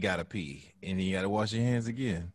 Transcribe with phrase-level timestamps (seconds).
[0.00, 2.32] you gotta pee and you gotta wash your hands again.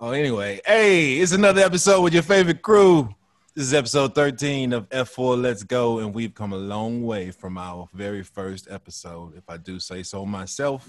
[0.00, 3.14] Oh, anyway, hey, it's another episode with your favorite crew.
[3.54, 7.58] This is episode 13 of F4 Let's Go, and we've come a long way from
[7.58, 10.88] our very first episode, if I do say so myself.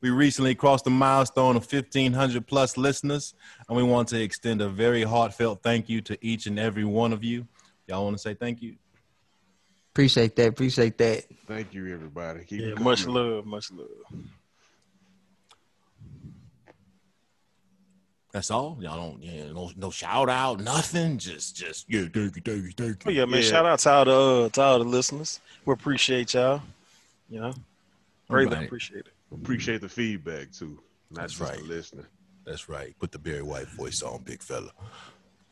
[0.00, 3.34] We recently crossed the milestone of 1,500 plus listeners,
[3.68, 7.12] and we want to extend a very heartfelt thank you to each and every one
[7.12, 7.46] of you.
[7.88, 8.76] Y'all want to say thank you?
[9.92, 10.48] Appreciate that.
[10.48, 11.24] Appreciate that.
[11.46, 12.44] Thank you, everybody.
[12.44, 13.90] Keep Yeah, much love, much love.
[18.34, 18.76] That's all.
[18.80, 21.18] Y'all don't, yeah, no, no shout out, nothing.
[21.18, 23.20] Just, just, yeah, thank you, thank you, thank Oh you.
[23.20, 23.40] yeah, man!
[23.42, 23.48] Yeah.
[23.48, 24.10] Shout out to all the
[24.46, 25.38] uh, to all the listeners.
[25.64, 26.60] We appreciate y'all.
[27.30, 27.52] You know,
[28.28, 28.66] greatly Right.
[28.66, 29.12] appreciate it.
[29.32, 30.80] Appreciate the feedback too.
[31.12, 31.58] Not That's just right.
[31.60, 32.08] the listener.
[32.44, 32.92] That's right.
[32.98, 34.70] Put the Barry White voice on, big fella.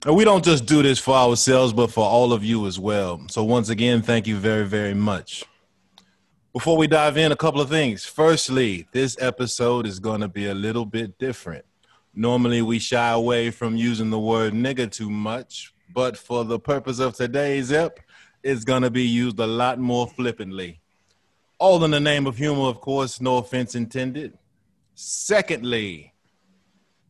[0.04, 3.24] And we don't just do this for ourselves, but for all of you as well.
[3.30, 5.44] So once again, thank you very, very much.
[6.52, 8.04] Before we dive in, a couple of things.
[8.04, 11.64] Firstly, this episode is going to be a little bit different.
[12.14, 16.98] Normally, we shy away from using the word nigga too much, but for the purpose
[16.98, 18.00] of today's ep,
[18.42, 20.80] it's going to be used a lot more flippantly.
[21.58, 24.36] All in the name of humor, of course, no offense intended.
[24.94, 26.12] Secondly,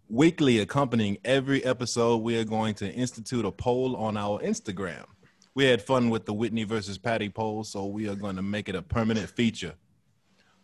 [0.09, 5.05] weekly accompanying every episode, we are going to institute a poll on our Instagram.
[5.55, 8.69] We had fun with the Whitney versus Patty poll, so we are going to make
[8.69, 9.75] it a permanent feature.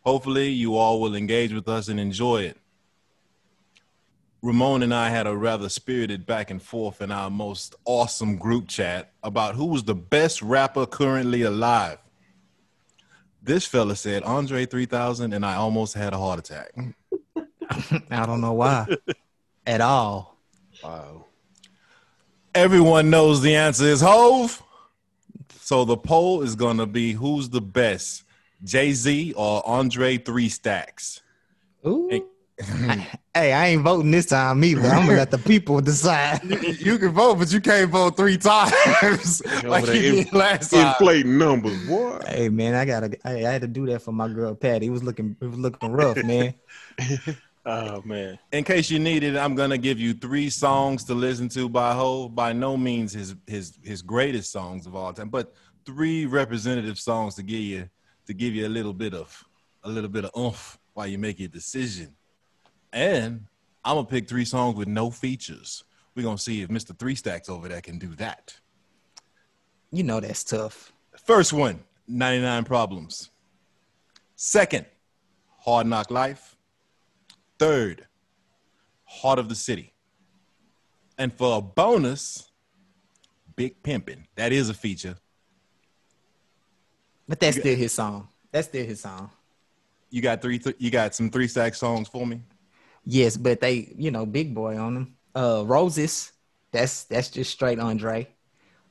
[0.02, 2.56] Hopefully, you all will engage with us and enjoy it.
[4.40, 8.68] Ramon and I had a rather spirited back and forth in our most awesome group
[8.68, 11.98] chat about who was the best rapper currently alive.
[13.42, 16.72] This fella said Andre 3000, and I almost had a heart attack.
[18.10, 18.86] I don't know why
[19.68, 20.38] at all.
[20.82, 21.26] Wow.
[22.54, 24.62] Everyone knows the answer is Hove.
[25.60, 28.24] So the poll is going to be who's the best,
[28.64, 31.20] Jay Z or Andre Three Stacks?
[31.86, 32.08] Ooh.
[32.10, 32.22] Hey.
[33.34, 34.88] Hey, I ain't voting this time either.
[34.88, 36.40] I'm gonna let the people decide.
[36.80, 40.72] you can vote, but you can't vote three times like Over you there did last
[40.72, 40.88] time.
[40.88, 42.18] Inflating numbers, boy.
[42.26, 43.16] Hey man, I gotta.
[43.24, 44.86] I, I had to do that for my girl Patty.
[44.86, 45.36] It was looking.
[45.40, 46.52] It was looking rough, man.
[47.64, 51.48] Oh man, In case you need it, I'm gonna give you three songs to listen
[51.50, 52.34] to by Hove.
[52.34, 55.52] By no means his his his greatest songs of all time, but
[55.84, 57.88] three representative songs to give you
[58.26, 59.44] to give you a little bit of
[59.84, 62.14] a little bit of oomph while you make your decision.
[62.98, 63.46] And
[63.84, 65.84] I'm gonna pick three songs with no features.
[66.16, 66.98] We're gonna see if Mr.
[66.98, 68.58] Three Stacks over there can do that.
[69.92, 70.92] You know that's tough.
[71.24, 73.30] First one, 99 Problems.
[74.34, 74.84] Second,
[75.60, 76.56] Hard Knock Life.
[77.60, 78.08] Third,
[79.04, 79.94] Heart of the City.
[81.18, 82.50] And for a bonus,
[83.54, 84.24] Big Pimpin'.
[84.34, 85.14] That is a feature.
[87.28, 88.26] But that's still his song.
[88.50, 89.30] That's still his song.
[90.10, 90.58] You got three.
[90.58, 92.42] Th- you got some three stack songs for me.
[93.10, 95.16] Yes, but they, you know, big boy on them.
[95.34, 96.30] Uh, roses.
[96.72, 98.28] That's that's just straight Andre.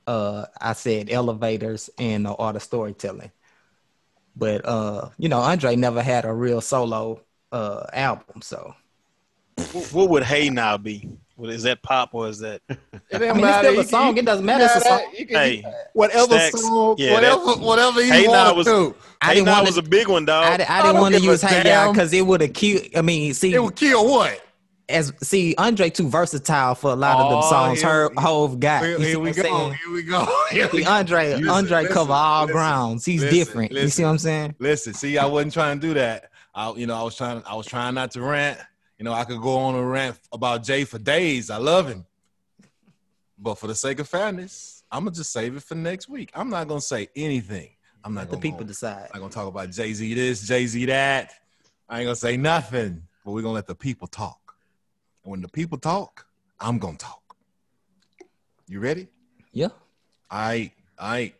[0.08, 3.32] Uh, I said elevators and the art of storytelling.
[4.36, 8.74] But uh, you know, Andre never had a real solo uh album, so
[9.92, 11.10] what, would Hey Now be?
[11.38, 12.62] What is that pop or is that?
[13.10, 14.18] It I mean, it's still a song.
[14.18, 14.66] It doesn't matter.
[14.66, 15.02] It's a song.
[15.14, 16.62] Hey, whatever Stacks.
[16.62, 18.96] song, Yeah, whatever, that- whatever he Hey Now want was- to do.
[19.22, 19.80] I didn't Now want was to.
[19.80, 20.44] a big one, dog.
[20.44, 21.94] I, I I didn't don't want to use Hey Now damn.
[21.94, 22.82] because it would have killed.
[22.98, 24.42] I mean, see, It would kill what?
[24.90, 28.22] as see Andre too versatile for a lot of Oh, the songs here her we-
[28.22, 28.84] Hove got.
[28.84, 29.42] Here, You here we go.
[29.44, 29.74] saying?
[29.86, 30.26] Here we go.
[30.52, 30.92] Here we See, go.
[30.92, 33.06] Andre, Listen, Andre listen, cover all listen, grounds.
[33.06, 33.72] He's listen, different.
[33.72, 34.56] You see what I'm saying?
[34.60, 36.30] Listen, see, I wasn't trying to do that.
[36.56, 37.42] I, you know, I was trying.
[37.46, 38.60] I was trying not to rant.
[38.98, 41.50] You know, I could go on a rant about Jay for days.
[41.50, 42.06] I love him,
[43.38, 46.32] but for the sake of fairness, I'm gonna just save it for next week.
[46.34, 47.70] I'm not gonna say anything.
[48.04, 49.10] I'm not Let the people go- decide.
[49.14, 51.32] I'm gonna talk about Jay Z this, Jay Z that.
[51.90, 53.04] I ain't gonna say nothing.
[53.24, 54.56] But we're gonna let the people talk.
[55.24, 56.26] And when the people talk,
[56.60, 57.36] I'm gonna talk.
[58.68, 59.10] You ready?
[59.52, 59.70] Yeah.
[60.32, 61.34] I I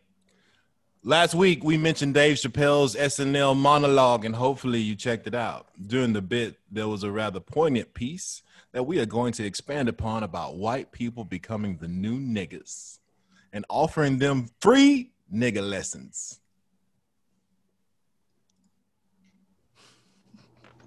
[1.02, 5.66] last week we mentioned Dave Chappelle's SNL monologue, and hopefully you checked it out.
[5.86, 8.42] During the bit, there was a rather poignant piece
[8.72, 12.98] that we are going to expand upon about white people becoming the new niggas
[13.52, 16.40] and offering them free nigga lessons.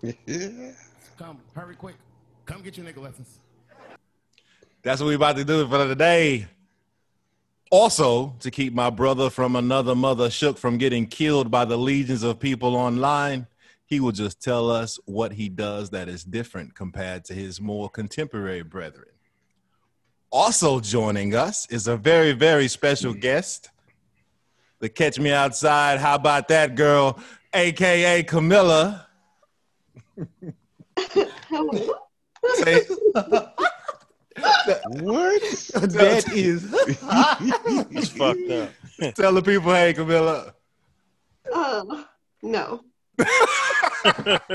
[1.17, 1.95] Come, hurry quick.
[2.45, 3.39] Come get your nigga lessons.
[4.83, 6.47] That's what we about to do for today.
[7.71, 12.21] Also, to keep my brother from another mother shook from getting killed by the legions
[12.21, 13.47] of people online,
[13.85, 17.89] he will just tell us what he does that is different compared to his more
[17.89, 19.07] contemporary brethren.
[20.31, 23.69] Also joining us is a very, very special guest.
[24.79, 26.00] the Catch Me Outside.
[26.00, 27.19] How about that girl,
[27.53, 29.07] aka Camilla?
[30.97, 31.94] Hello.
[32.56, 32.81] Say,
[35.01, 35.41] What?
[35.73, 36.73] that is
[37.91, 38.69] It's fucked up.
[39.15, 40.53] tell the people, hey Camilla.
[41.53, 42.03] Uh,
[42.41, 42.81] no.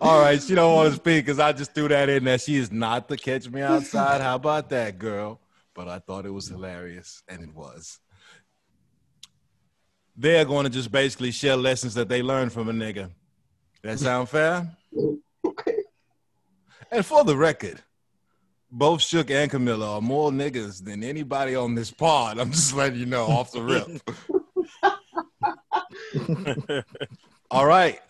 [0.00, 2.38] All right, she don't want to speak because I just threw that in there.
[2.38, 4.20] She is not the Catch Me Outside.
[4.20, 5.40] How about that girl?
[5.74, 7.98] But I thought it was hilarious, and it was.
[10.16, 13.10] They're going to just basically share lessons that they learned from a nigga.
[13.82, 14.70] That sound fair?
[15.44, 15.78] Okay.
[16.90, 17.80] And for the record,
[18.72, 22.38] both Shook and Camilla are more niggas than anybody on this pod.
[22.38, 23.86] I'm just letting you know off the rip.
[27.50, 28.00] All right,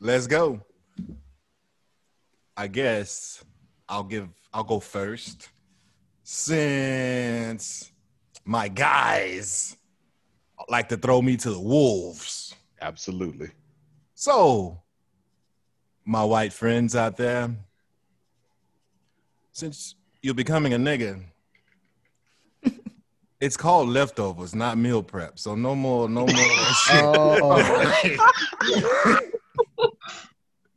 [0.00, 0.60] let's go.
[2.56, 3.44] I guess
[3.88, 5.50] I'll give I'll go first
[6.24, 7.92] since
[8.44, 9.76] my guys
[10.68, 12.56] like to throw me to the wolves.
[12.80, 13.50] Absolutely.
[14.14, 14.82] So,
[16.04, 17.54] my white friends out there,
[19.56, 21.22] since you're becoming a nigga,
[23.40, 25.38] it's called leftovers, not meal prep.
[25.38, 26.28] So no more, no more.
[26.28, 28.20] of that shit.
[28.78, 29.20] oh,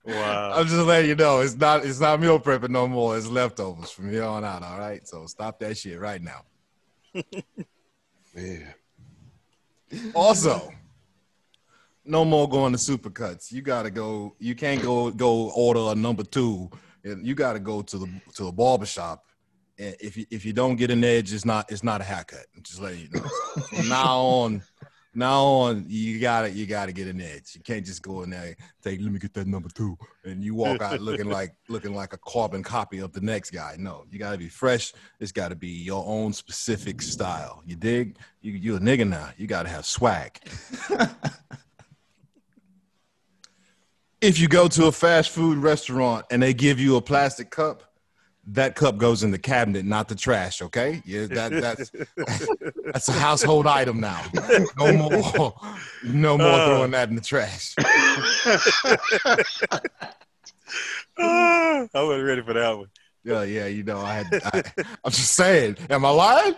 [0.06, 0.54] Wow.
[0.56, 3.16] I'm just letting you know it's not it's not meal prepping no more.
[3.16, 4.64] It's leftovers from here on out.
[4.64, 6.46] All right, so stop that shit right now.
[8.36, 8.72] Yeah.
[10.16, 10.72] Also,
[12.06, 13.52] no more going to supercuts.
[13.52, 14.36] You gotta go.
[14.40, 16.72] You can't go go order a number two.
[17.24, 19.26] You gotta go to the to a barber shop.
[19.78, 22.46] And if you if you don't get an edge, it's not it's not a haircut.
[22.56, 23.28] I'm just letting you know.
[23.70, 24.64] From now on,
[25.16, 27.56] now on, you gotta you gotta get an edge.
[27.56, 29.98] You can't just go in there and say, "Let me get that number two.
[30.24, 33.76] and you walk out looking like looking like a carbon copy of the next guy.
[33.80, 34.94] No, you gotta be fresh.
[35.20, 37.64] It's gotta be your own specific style.
[37.66, 38.18] You dig?
[38.42, 39.30] You you a nigga now.
[39.38, 40.40] You gotta have swag.
[44.22, 47.84] if you go to a fast food restaurant and they give you a plastic cup,
[48.52, 50.62] that cup goes in the cabinet, not the trash.
[50.62, 51.92] Okay, yeah, that, that's
[52.86, 54.22] that's a household item now.
[54.78, 55.54] No more,
[56.04, 56.66] no more Uh.
[56.68, 57.76] throwing that in the trash.
[61.18, 62.88] I wasn't ready for that one.
[63.24, 64.42] Yeah, yeah, you know, I had.
[64.46, 64.64] I,
[65.04, 65.78] I'm just saying.
[65.90, 66.56] Am I lying?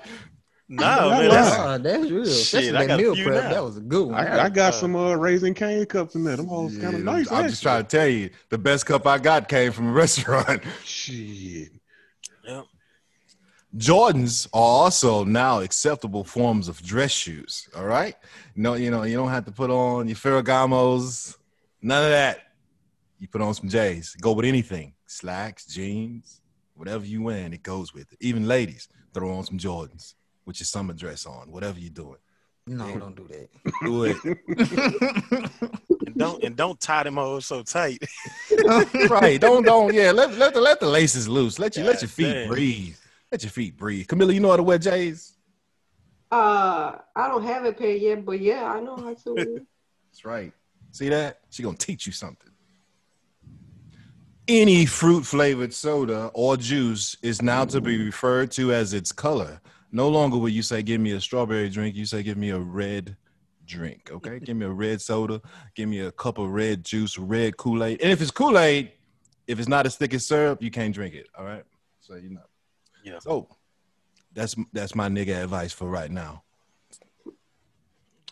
[0.73, 2.23] No, man, that's, oh, that's real.
[2.23, 3.43] Shit, Especially I that got a meal few prep.
[3.43, 3.49] now.
[3.49, 4.15] That was a good one.
[4.15, 6.37] I, I got some uh, Raising Cane cups in there.
[6.37, 7.29] Them hoes kind of nice.
[7.29, 10.63] I'm just trying to tell you, the best cup I got came from a restaurant.
[10.85, 11.73] Shit.
[12.45, 12.65] Yep.
[13.75, 17.67] Jordans are also now acceptable forms of dress shoes.
[17.75, 18.15] All right,
[18.55, 21.35] no, you know you don't have to put on your Ferragamos,
[21.81, 22.39] none of that.
[23.19, 24.15] You put on some J's.
[24.21, 26.39] Go with anything, slacks, jeans,
[26.75, 28.17] whatever you wearing, it goes with it.
[28.21, 30.15] Even ladies throw on some Jordans,
[30.51, 32.17] with your summer dress on, whatever you're doing.
[32.67, 33.49] No, don't do that.
[33.83, 34.17] Do it.
[36.05, 38.03] and don't and don't tie them hoes so tight.
[39.09, 39.41] right.
[39.41, 40.11] Don't don't yeah.
[40.11, 41.57] Let let the let the laces loose.
[41.57, 42.49] Let you let your feet damn.
[42.49, 42.95] breathe.
[43.31, 44.07] Let your feet breathe.
[44.07, 45.37] Camilla, you know how to wear J's?
[46.31, 49.65] Uh, I don't have a pair yet, but yeah, I know how to.
[50.11, 50.53] That's right.
[50.91, 51.39] See that?
[51.49, 52.51] She gonna teach you something.
[54.47, 59.61] Any fruit flavored soda or juice is now to be referred to as its color.
[59.91, 62.59] No longer will you say, "Give me a strawberry drink." You say, "Give me a
[62.59, 63.17] red
[63.65, 65.41] drink." Okay, give me a red soda.
[65.75, 68.01] Give me a cup of red juice, red Kool Aid.
[68.01, 68.91] And if it's Kool Aid,
[69.47, 71.27] if it's not as thick as syrup, you can't drink it.
[71.37, 71.63] All right.
[71.99, 72.41] So you know.
[73.03, 73.19] Yeah.
[73.19, 73.47] So
[74.33, 76.43] that's that's my nigga advice for right now.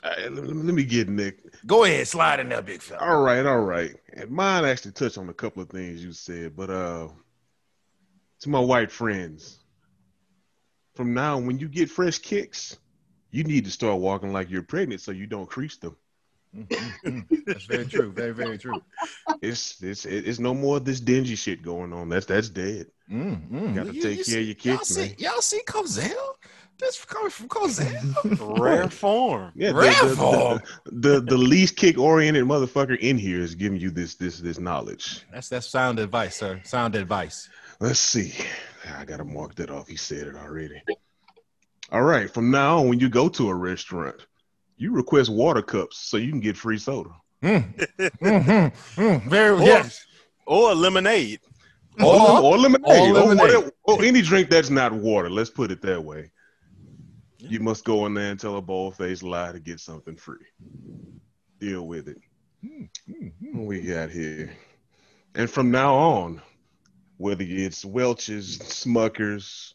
[0.01, 1.43] All right, let, let me get Nick.
[1.65, 3.01] Go ahead, slide in there, big fella.
[3.01, 3.93] All right, all right.
[4.13, 7.09] And mine actually touched on a couple of things you said, but uh,
[8.39, 9.59] to my white friends,
[10.99, 12.77] from now when you get fresh kicks,
[13.31, 15.95] you need to start walking like you're pregnant so you don't crease them.
[17.47, 18.11] That's very true.
[18.11, 18.81] Very very true.
[19.41, 22.09] It's it's it's no more of this dingy shit going on.
[22.09, 22.87] That's that's dead.
[23.09, 23.75] Mm, mm.
[23.75, 25.15] Gotta take care of your y'all kicks, see, man.
[25.19, 26.35] Y'all see Cozell?
[26.77, 28.59] That's coming from Cozell.
[28.59, 29.53] Rare form.
[29.55, 30.61] Yeah, Rare the, the, form.
[30.83, 34.59] the, the the least kick oriented motherfucker in here is giving you this this this
[34.59, 35.23] knowledge.
[35.31, 36.59] that's that's sound advice, sir.
[36.65, 37.47] Sound advice.
[37.79, 38.33] Let's see.
[38.97, 39.87] I gotta mark that off.
[39.87, 40.81] He said it already.
[41.91, 42.29] All right.
[42.31, 44.25] From now on, when you go to a restaurant,
[44.77, 47.09] you request water cups so you can get free soda.
[47.43, 47.87] Mm.
[48.21, 50.05] Mhm, mm, Very Or- yes.
[50.45, 51.39] Or lemonade.
[51.99, 52.85] Or, Or- or lemonade.
[53.11, 53.71] or lemonade.
[53.83, 55.29] or any drink that's not water.
[55.29, 56.31] Let's put it that way.
[57.37, 60.45] You must go in there and tell a bold faced lie to get something free.
[61.59, 62.17] Deal with it.
[63.53, 64.55] What we got here?
[65.35, 66.41] And from now on,
[67.19, 69.73] whether it's Welch's, Smuckers,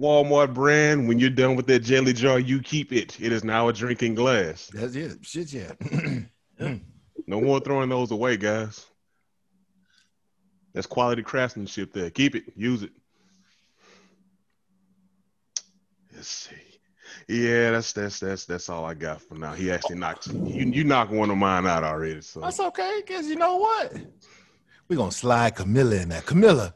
[0.00, 1.08] Walmart brand.
[1.08, 3.20] When you're done with that jelly jar, you keep it.
[3.20, 4.70] It is now a drinking glass.
[4.72, 5.18] That's it.
[5.22, 5.72] Shit, yeah.
[7.26, 8.84] No more throwing those away, guys.
[10.74, 12.10] That's quality craftsmanship there.
[12.10, 12.44] Keep it.
[12.54, 12.92] Use it.
[16.14, 16.56] Let's see.
[17.28, 19.54] Yeah, that's that's that's that's all I got for now.
[19.54, 20.66] He actually knocked you.
[20.70, 22.20] You knocked one of mine out already.
[22.20, 23.94] So That's okay, because you know what?
[24.88, 26.22] We're gonna slide Camilla in there.
[26.22, 26.74] Camilla,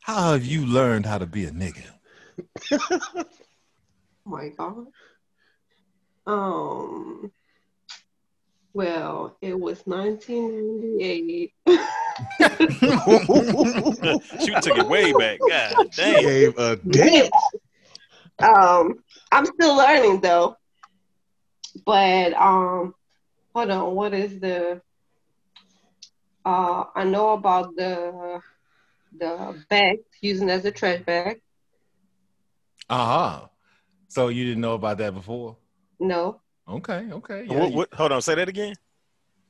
[0.00, 1.90] how have you learned how to be a nigga?
[4.26, 4.86] Oh my god.
[6.26, 7.32] Um.
[8.72, 11.52] Well, it was 1998.
[14.40, 15.40] she took it way back.
[15.40, 16.22] God damn.
[16.22, 17.30] gave a damn.
[18.38, 20.56] um, I'm still learning though.
[21.84, 22.94] But um,
[23.54, 23.94] hold on.
[23.94, 24.80] What is the?
[26.50, 28.40] Uh, I know about the
[29.18, 31.40] the bag using as a trash bag.
[32.88, 33.46] Uh-huh.
[34.08, 35.56] So you didn't know about that before?
[36.00, 37.44] No, Okay, okay.
[37.46, 38.74] Yeah, What, what, hold on, say that again.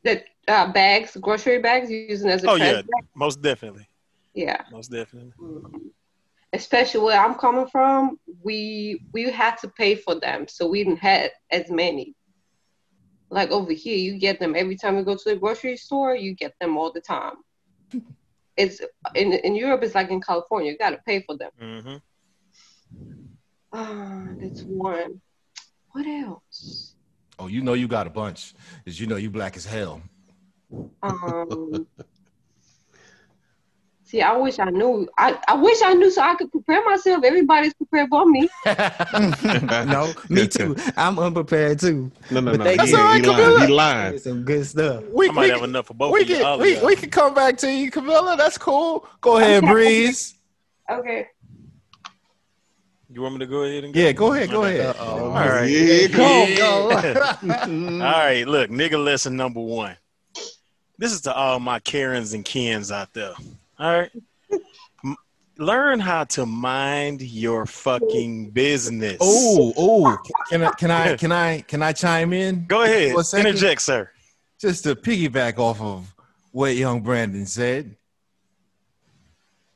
[0.05, 3.05] the uh, bags, grocery bags using as a Oh trash yeah, bag.
[3.15, 3.87] most definitely,
[4.35, 4.63] Yeah.
[4.71, 5.33] most definitely.
[6.53, 10.99] especially where I'm coming from, we we had to pay for them, so we didn't
[11.01, 12.15] have as many.
[13.31, 16.15] Like over here, you get them every time you go to the grocery store.
[16.17, 17.35] You get them all the time.
[18.57, 18.83] It's
[19.15, 19.83] in in Europe.
[19.85, 20.73] It's like in California.
[20.73, 21.51] You got to pay for them.
[21.63, 21.97] Mm-hmm.
[23.73, 25.23] Ah, that's one.
[25.93, 26.95] What else?
[27.39, 28.53] oh, you know you got a bunch.
[28.85, 30.03] Because you know you black as hell.
[31.03, 31.87] Um.
[34.11, 35.09] See, I wish I knew.
[35.17, 37.23] I, I wish I knew so I could prepare myself.
[37.23, 38.49] Everybody's prepared for me.
[38.67, 40.75] no, me too.
[40.97, 42.11] I'm unprepared too.
[42.29, 42.65] No, no, But no.
[42.65, 42.87] they He, did.
[42.89, 43.23] he, That's all right, lying.
[43.23, 43.67] Camilla.
[43.67, 44.19] He lying.
[44.19, 45.05] Some good stuff.
[45.13, 46.37] we, I might we have enough for both we of you.
[46.39, 48.35] can, we, we can come back to you, Camilla.
[48.37, 49.07] That's cool.
[49.21, 49.73] Go ahead, Okay.
[49.73, 50.35] Breeze.
[50.91, 51.29] Okay.
[53.13, 54.01] You want me to go ahead and go?
[54.01, 54.81] Yeah, go ahead, go Okay.
[54.81, 54.97] ahead.
[54.97, 55.25] Uh-oh.
[55.27, 55.69] All right.
[55.69, 56.61] Here it comes.
[58.03, 59.97] All right, look, nigga lesson number one.
[60.99, 63.35] This is to all my Karens and Kens out there.
[63.81, 64.11] All right.
[65.57, 69.17] Learn how to mind your fucking business.
[69.21, 70.19] Oh, oh,
[70.51, 72.67] can I can I can I can I chime in?
[72.67, 73.15] Go ahead.
[73.35, 74.11] Interject, sir.
[74.61, 76.15] Just to piggyback off of
[76.53, 77.97] what young Brandon said.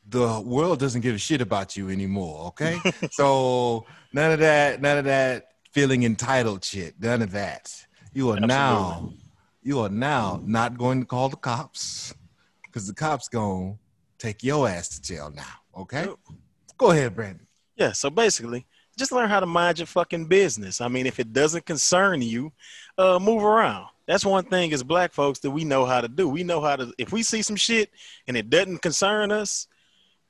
[0.07, 2.79] The world doesn't give a shit about you anymore, okay?
[3.11, 6.95] so none of that, none of that feeling entitled shit.
[7.01, 7.75] None of that.
[8.13, 9.13] You are now,
[9.63, 12.15] you are now not going to call the cops
[12.67, 13.77] because the cops gonna
[14.25, 15.43] take your ass to jail now,
[15.77, 16.07] okay?
[16.07, 16.17] Yep.
[16.79, 17.47] Go ahead, Brandon.
[17.77, 18.67] Yeah, so basically,
[18.97, 20.81] just learn how to mind your fucking business.
[20.81, 22.53] I mean, if it doesn't concern you,
[22.97, 23.89] uh, move around.
[24.07, 26.29] That's one thing as black folks that we know how to do.
[26.29, 27.91] We know how to, if we see some shit
[28.27, 29.67] and it doesn't concern us,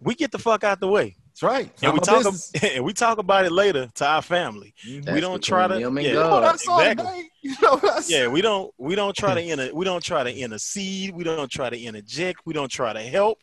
[0.01, 1.17] we get the fuck out the way.
[1.29, 1.71] That's right.
[1.73, 2.53] It's And we talk, business.
[2.63, 4.75] and we talk about it later to our family.
[4.87, 7.31] we don't try to, between them and yeah, You know what I saw exactly.
[7.43, 8.17] You know what I saw?
[8.17, 11.15] yeah, we don't, we don't try to inter, we don't try to intercede.
[11.15, 12.41] We don't try to interject.
[12.47, 13.41] We don't try to help.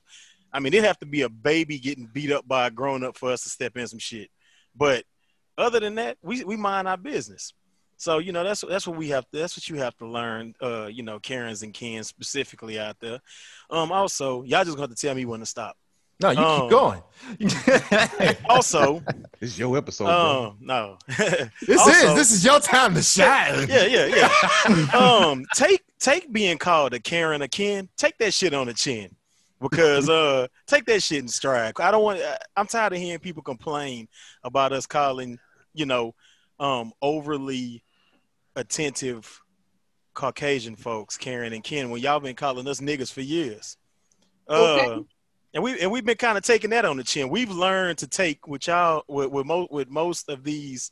[0.53, 3.17] I mean, it'd have to be a baby getting beat up by a grown up
[3.17, 4.29] for us to step in some shit.
[4.75, 5.05] But
[5.57, 7.53] other than that, we we mind our business.
[7.97, 9.25] So you know that's that's what we have.
[9.31, 10.55] that's what you have to learn.
[10.61, 13.19] Uh, you know, Karens and Kens specifically out there.
[13.69, 15.77] Um, also, y'all just gonna have to tell me when to stop.
[16.19, 17.01] No, you Um, keep going.
[18.49, 19.01] Also,
[19.39, 20.45] This is your episode, bro.
[20.49, 23.67] um, no, this also- is this is your time to shine.
[23.69, 24.29] yeah, yeah,
[24.67, 24.85] yeah.
[24.97, 29.15] um, take take being called a Karen a Ken, take that shit on the chin.
[29.61, 31.73] Because uh take that shit in stride.
[31.79, 32.19] I don't want
[32.55, 34.07] I'm tired of hearing people complain
[34.43, 35.37] about us calling,
[35.73, 36.15] you know,
[36.59, 37.83] um overly
[38.55, 39.41] attentive
[40.13, 43.77] Caucasian folks, Karen and Ken, when y'all been calling us niggas for years.
[44.47, 45.05] Uh Okay.
[45.53, 47.29] and we and we've been kind of taking that on the chin.
[47.29, 50.89] We've learned to take what y'all with with, mo- with most of these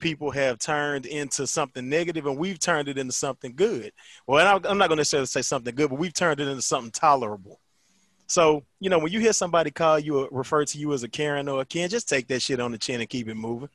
[0.00, 3.92] people have turned into something negative, and we've turned it into something good.
[4.26, 6.62] Well, I'm I'm not going to necessarily say something good, but we've turned it into
[6.62, 7.60] something tolerable.
[8.26, 11.08] So you know, when you hear somebody call you a, refer to you as a
[11.08, 13.68] Karen or a Ken, just take that shit on the chin and keep it moving.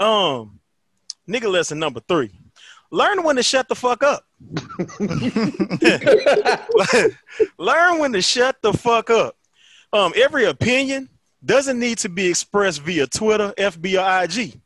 [0.00, 0.60] Um,
[1.28, 2.32] nigga lesson number three.
[2.90, 4.24] Learn when to shut the fuck up.
[7.58, 9.36] Learn when to shut the fuck up.
[9.92, 11.08] Um, every opinion
[11.44, 14.60] doesn't need to be expressed via Twitter, FB, or IG.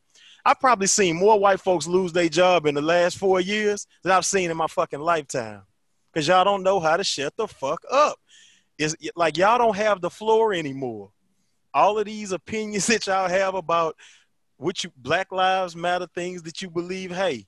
[0.45, 4.11] I've probably seen more white folks lose their job in the last four years than
[4.11, 5.63] I've seen in my fucking lifetime.
[6.13, 8.17] Cause y'all don't know how to shut the fuck up.
[8.77, 11.11] It's like y'all don't have the floor anymore.
[11.73, 13.95] All of these opinions that y'all have about
[14.57, 17.45] which you Black Lives Matter things that you believe, hey,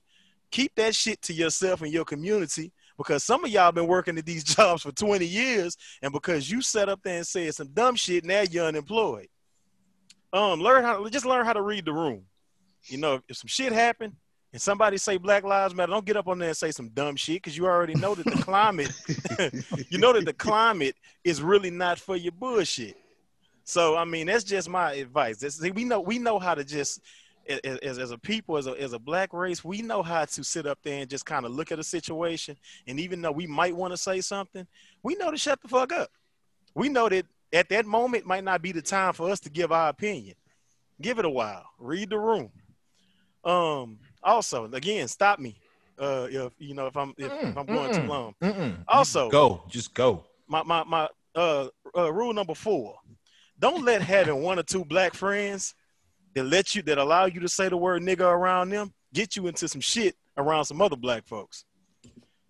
[0.50, 4.26] keep that shit to yourself and your community because some of y'all been working at
[4.26, 7.94] these jobs for 20 years and because you sat up there and said some dumb
[7.94, 9.28] shit now you're unemployed
[10.32, 12.24] Um, learn how just learn how to read the room.
[12.84, 14.16] You know, if, if some shit happen
[14.52, 17.16] and somebody say Black Lives Matter, don't get up on there and say some dumb
[17.16, 18.90] shit because you already know that the climate,
[19.90, 22.96] you know that the climate is really not for your bullshit.
[23.64, 25.38] So I mean, that's just my advice.
[25.38, 27.00] That's, we know we know how to just
[27.48, 30.66] as, as a people, as a, as a black race, we know how to sit
[30.66, 32.56] up there and just kind of look at a situation.
[32.86, 34.66] And even though we might want to say something,
[35.02, 36.10] we know to shut the fuck up.
[36.74, 39.72] We know that at that moment might not be the time for us to give
[39.72, 40.34] our opinion.
[41.00, 41.64] Give it a while.
[41.78, 42.50] Read the room.
[43.44, 43.98] Um.
[44.26, 45.56] Also, again, stop me.
[45.98, 48.34] Uh, if you know if I'm if, if I'm going too long.
[48.42, 48.84] Mm-mm.
[48.86, 50.24] Also, go, just go.
[50.46, 52.96] my my my uh, uh rule number four
[53.58, 55.74] don't let having one or two black friends
[56.34, 59.46] that let you that allow you to say the word nigga around them get you
[59.46, 61.64] into some shit around some other black folks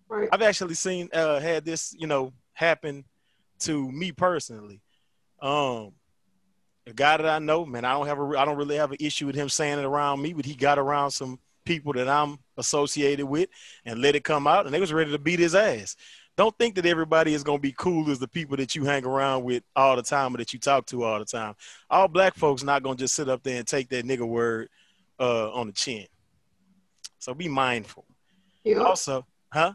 [0.09, 0.29] Right.
[0.31, 3.03] i've actually seen uh had this you know happen
[3.59, 4.81] to me personally
[5.41, 5.91] um
[6.85, 8.97] a guy that i know man i don't have a i don't really have an
[9.01, 12.39] issue with him saying it around me but he got around some people that i'm
[12.57, 13.49] associated with
[13.85, 15.95] and let it come out and they was ready to beat his ass
[16.37, 19.03] don't think that everybody is going to be cool as the people that you hang
[19.05, 21.55] around with all the time or that you talk to all the time.
[21.89, 24.69] All black folks not going to just sit up there and take that nigga word
[25.19, 26.05] uh, on the chin.
[27.17, 28.05] So be mindful.
[28.63, 28.85] Yup.
[28.85, 29.73] Also, huh?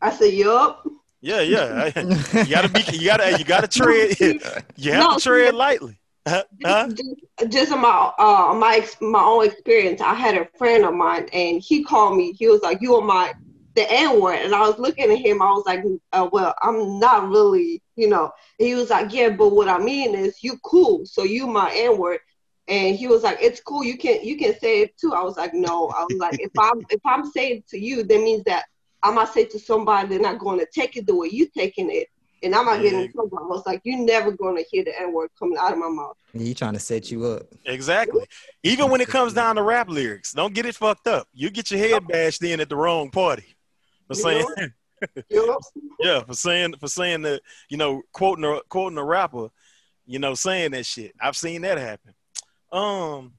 [0.00, 0.86] I said, yup.
[1.20, 1.86] Yeah, yeah.
[1.98, 2.80] you gotta be.
[2.96, 3.38] You gotta.
[3.38, 4.16] You gotta tread.
[4.76, 5.99] You have No, to tread lightly.
[6.28, 6.44] Huh?
[6.64, 6.88] Huh?
[6.88, 11.28] Just, just on my uh my my own experience, I had a friend of mine,
[11.32, 12.32] and he called me.
[12.32, 13.32] He was like, "You are my
[13.74, 15.40] the N word," and I was looking at him.
[15.40, 19.30] I was like, uh, "Well, I'm not really, you know." And he was like, "Yeah,
[19.30, 22.20] but what I mean is, you cool, so you my N word."
[22.68, 23.82] And he was like, "It's cool.
[23.82, 26.52] You can you can say it too." I was like, "No." I was like, "If
[26.58, 28.66] I'm if I'm saying it to you, that means that
[29.02, 31.90] I might say to somebody they're not going to take it the way you taking
[31.90, 32.08] it."
[32.42, 33.38] And I'm not getting in trouble.
[33.38, 36.16] I was like, you're never gonna hear the N word coming out of my mouth."
[36.32, 37.42] He trying to set you up.
[37.66, 38.24] Exactly.
[38.62, 41.28] Even when it comes down to rap lyrics, don't get it fucked up.
[41.32, 43.54] You get your head bashed in at the wrong party.
[44.08, 44.46] For saying,
[45.28, 45.60] Yup.
[46.00, 49.48] yeah, for saying for saying that, you know, quoting a quoting a rapper,
[50.06, 51.12] you know, saying that shit.
[51.20, 52.14] I've seen that happen.
[52.72, 53.32] Um,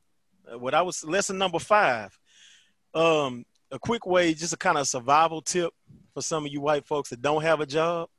[0.58, 2.18] what I was lesson number five.
[2.94, 5.74] Um, a quick way, just a kind of survival tip
[6.14, 8.10] for some of you white folks that don't have a job,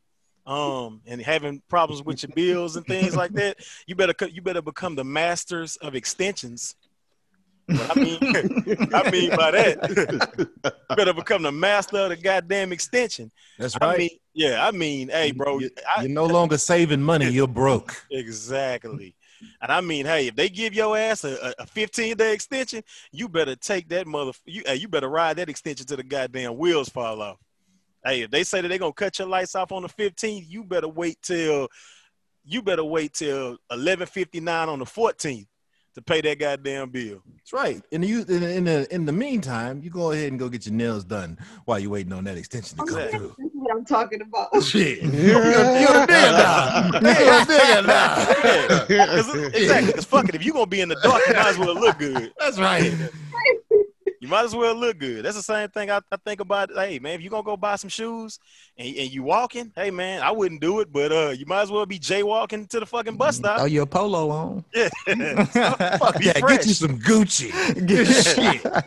[0.46, 3.58] um, and having problems with your bills and things like that.
[3.86, 6.74] You better you better become the masters of extensions.
[7.66, 8.18] What I mean,
[8.92, 13.30] I mean by that, you better become the master of the goddamn extension.
[13.58, 13.98] That's I right.
[13.98, 17.30] mean, yeah, I mean, hey, bro, You, I- are no longer saving money.
[17.30, 18.04] You're broke.
[18.10, 19.14] Exactly.
[19.60, 23.28] And I mean, hey, if they give your ass a, a 15 day extension, you
[23.28, 24.32] better take that mother.
[24.44, 27.38] You, hey, you better ride that extension to the goddamn wheels fall off.
[28.04, 30.64] Hey, if they say that they're gonna cut your lights off on the 15th, you
[30.64, 31.68] better wait till
[32.44, 35.46] you better wait till 11:59 on the 14th
[35.94, 37.22] to pay that goddamn bill.
[37.36, 37.80] That's right.
[37.92, 40.48] In the you- in, the- in the in the meantime, you go ahead and go
[40.48, 43.10] get your nails done while you're waiting on that extension to come Okay.
[43.16, 43.36] through.
[43.52, 44.48] What I'm talking about.
[44.64, 46.90] Shit, you're, you're a digger now.
[46.94, 48.86] You're a digger now.
[48.88, 49.86] Yeah, 'cause it- exactly.
[49.92, 51.98] Because fuck it, if you're gonna be in the dark, you might as well look
[51.98, 52.32] good.
[52.40, 52.92] That's right.
[54.22, 55.24] You might as well look good.
[55.24, 56.70] That's the same thing I, I think about.
[56.72, 58.38] Hey man, if you're gonna go buy some shoes
[58.78, 61.72] and, and you walking, hey man, I wouldn't do it, but uh, you might as
[61.72, 63.68] well be jaywalking to the fucking bus Throw stop.
[63.68, 64.64] your polo on.
[64.76, 64.88] Yeah,
[65.96, 66.36] Fuck Be that.
[66.38, 66.58] fresh.
[66.58, 67.50] Get you some Gucci.
[67.88, 68.84] Good shit.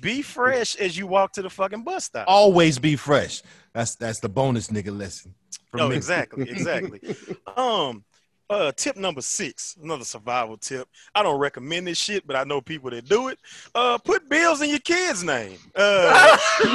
[0.00, 2.24] be fresh as you walk to the fucking bus stop.
[2.26, 3.42] Always be fresh.
[3.74, 5.34] That's that's the bonus nigga lesson.
[5.70, 5.96] from Oh, me.
[5.96, 7.00] exactly, exactly.
[7.54, 8.02] um,
[8.50, 10.88] uh, tip number six, another survival tip.
[11.14, 13.38] I don't recommend this shit, but I know people that do it.
[13.74, 15.56] Uh, put bills in your kid's name.
[15.74, 16.36] Uh,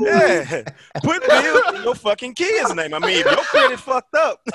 [0.00, 0.62] yeah,
[1.02, 2.94] put bills in your fucking kid's name.
[2.94, 4.40] I mean, if your credit fucked up.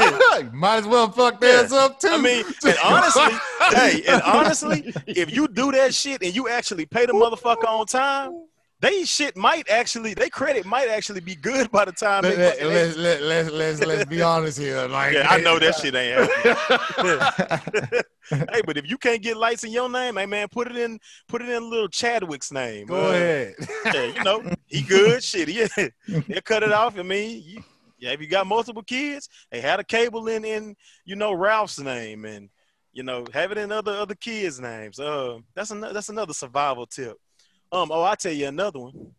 [0.53, 1.85] Might as well fuck theirs Yeah.
[1.85, 2.07] up too.
[2.09, 3.31] I mean, and honestly,
[3.71, 7.85] hey, and honestly, if you do that shit and you actually pay the motherfucker on
[7.85, 8.47] time,
[8.83, 12.35] they shit might actually, they credit might actually be good by the time they.
[12.35, 14.85] let, fucking- let, let, let's let's let's be honest here.
[14.87, 17.97] Like, yeah, I know that shit ain't happening.
[18.51, 20.99] hey, but if you can't get lights in your name, hey man, put it in,
[21.29, 22.87] put it in little Chadwick's name.
[22.87, 23.55] Go Uh, ahead.
[23.85, 25.23] Yeah, you know, he good.
[25.23, 25.67] shit, yeah,
[26.27, 26.99] they cut it off.
[26.99, 27.63] I mean, you,
[27.99, 31.79] yeah, if you got multiple kids, they had a cable in in you know Ralph's
[31.79, 32.49] name, and
[32.91, 34.99] you know have it in other other kids' names.
[34.99, 37.15] Uh, that's another that's another survival tip.
[37.73, 39.13] Um, oh, I'll tell you another one.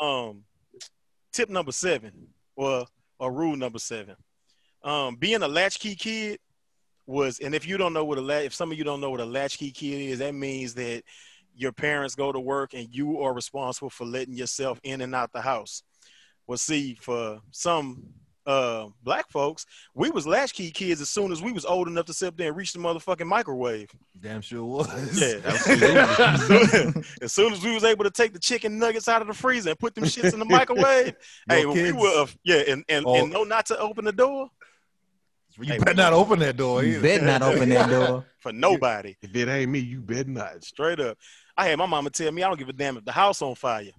[0.00, 0.44] Um,
[1.32, 2.86] tip number seven, or
[3.18, 4.14] or rule number seven.
[4.84, 6.38] Um, being a latchkey kid
[7.06, 9.10] was, and if you don't know what a latch, if some of you don't know
[9.10, 11.02] what a latchkey kid is, that means that
[11.56, 15.32] your parents go to work and you are responsible for letting yourself in and out
[15.32, 15.82] the house.
[16.46, 18.04] Well, see, for some
[18.46, 22.12] uh, black folks, we was latchkey kids as soon as we was old enough to
[22.12, 23.88] sit up there and reach the motherfucking microwave.
[24.20, 24.88] Damn sure was.
[25.20, 27.02] Yeah, absolutely.
[27.22, 29.70] as soon as we was able to take the chicken nuggets out of the freezer
[29.70, 31.14] and put them shits in the microwave,
[31.48, 31.96] hey, when we kids.
[31.96, 33.14] were, yeah, and and, Oh.
[33.14, 34.48] and know not to open the door
[35.58, 36.82] You Hey, better not open that door.
[36.82, 38.24] You better not open that door.
[38.40, 39.14] for nobody.
[39.22, 40.64] If it ain't me, you better not.
[40.64, 41.18] Straight up.
[41.56, 43.54] I had my mama tell me I don't give a damn if the house on
[43.54, 43.90] fire.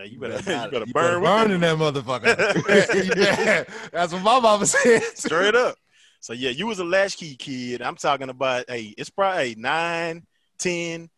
[0.00, 3.16] Now you better, you better You burn burn in that motherfucker.
[3.16, 5.02] yeah, that's what my mama said.
[5.14, 5.76] straight up.
[6.20, 7.82] So yeah, you was a latchkey kid.
[7.82, 10.26] I'm talking about hey, it's probably hey, nine,
[10.58, 11.10] ten.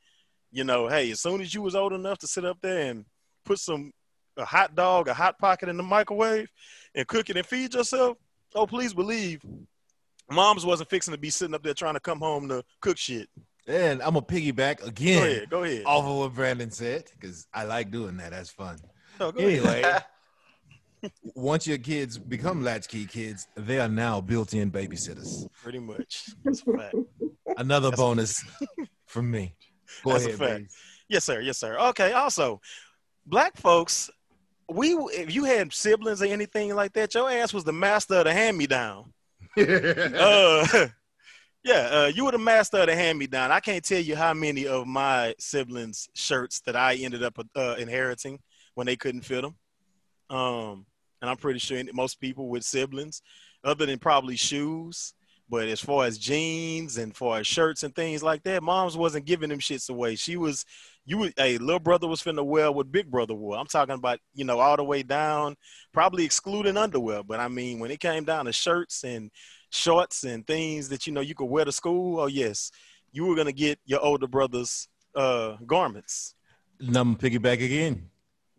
[0.51, 3.05] You know, hey, as soon as you was old enough to sit up there and
[3.45, 3.92] put some
[4.37, 6.51] a hot dog, a hot pocket in the microwave
[6.97, 8.16] and cook it and feed yourself,
[8.57, 9.42] oh please believe,
[10.29, 13.29] moms wasn't fixing to be sitting up there trying to come home to cook shit.
[13.68, 15.85] And I'm gonna piggyback Go again ahead, go ahead.
[15.87, 18.31] off of what Brandon said because I like doing that.
[18.33, 18.79] That's fun.
[19.18, 19.40] Go ahead.
[19.40, 19.85] Anyway,
[21.35, 25.46] once your kids become latchkey kids, they are now built-in babysitters.
[25.62, 26.31] pretty much.
[26.44, 26.94] That's a fact.
[27.57, 28.44] Another bonus
[29.07, 29.55] from me.
[30.05, 30.72] Go That's a ahead, fact.
[31.09, 31.40] Yes, sir.
[31.40, 31.79] Yes, sir.
[31.79, 32.12] Okay.
[32.12, 32.61] Also,
[33.27, 34.11] black folks,
[34.70, 38.25] we if you had siblings or anything like that, your ass was the master of
[38.25, 39.12] the hand me down.
[39.59, 40.87] uh,
[41.64, 43.53] yeah, uh, you were the master of the hand me down.
[43.53, 47.77] I can't tell you how many of my siblings' shirts that I ended up uh,
[47.79, 48.40] inheriting
[48.75, 49.55] when they couldn't fit them.
[50.29, 50.87] Um,
[51.20, 53.22] and I'm pretty sure most people with siblings,
[53.62, 55.14] other than probably shoes,
[55.48, 59.27] but as far as jeans and far as shirts and things like that, moms wasn't
[59.27, 60.16] giving them shits away.
[60.16, 60.64] She was,
[61.05, 63.57] you a little brother was finna wear what big brother wore.
[63.57, 65.57] I'm talking about, you know, all the way down,
[65.92, 67.22] probably excluding underwear.
[67.22, 69.31] But I mean, when it came down to shirts and
[69.72, 72.70] shorts and things that you know you could wear to school, oh yes,
[73.11, 76.35] you were gonna get your older brother's uh garments.
[76.80, 78.11] Number piggyback again.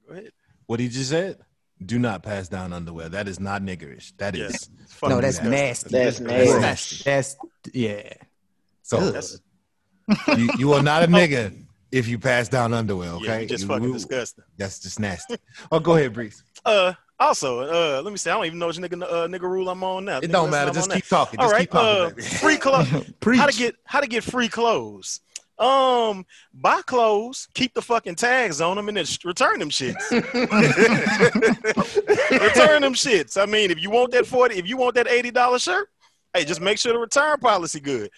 [0.08, 0.32] Go ahead.
[0.66, 1.38] What he just said.
[1.86, 3.10] Do not pass down underwear.
[3.10, 4.14] That is not niggerish.
[4.18, 4.46] That Yeah.
[4.46, 5.90] is It's fucking No, that's nasty.
[5.90, 6.60] That's That's nasty.
[6.62, 7.04] nasty.
[7.04, 7.36] That's
[7.74, 8.14] yeah.
[8.84, 9.12] so.
[9.12, 9.42] That's
[10.38, 13.10] you, you are not a nigga if you pass down underwear.
[13.14, 14.46] Okay, yeah, just You fucking will- disgusting.
[14.58, 15.36] That's just nasty.
[15.72, 16.42] Oh, go ahead, Breeze.
[16.64, 16.94] Uh,
[17.28, 19.84] also, uh, let me say, I don't even know which nigga uh, nigga rule I'm
[19.84, 20.18] on now.
[20.18, 20.72] It Nigga don't matter.
[20.72, 21.40] Just keep talking.
[21.40, 22.20] All Just right, keep talking.
[22.20, 22.90] uh, free clothes.
[23.38, 25.20] How to get how to get free clothes.
[25.60, 30.02] Um, buy clothes, keep the fucking tags on them, and then return them shits.
[32.32, 33.42] return them shits.
[33.42, 35.90] I mean, if you want that forty, if you want that eighty dollar shirt,
[36.34, 38.10] hey, just make sure the return policy good.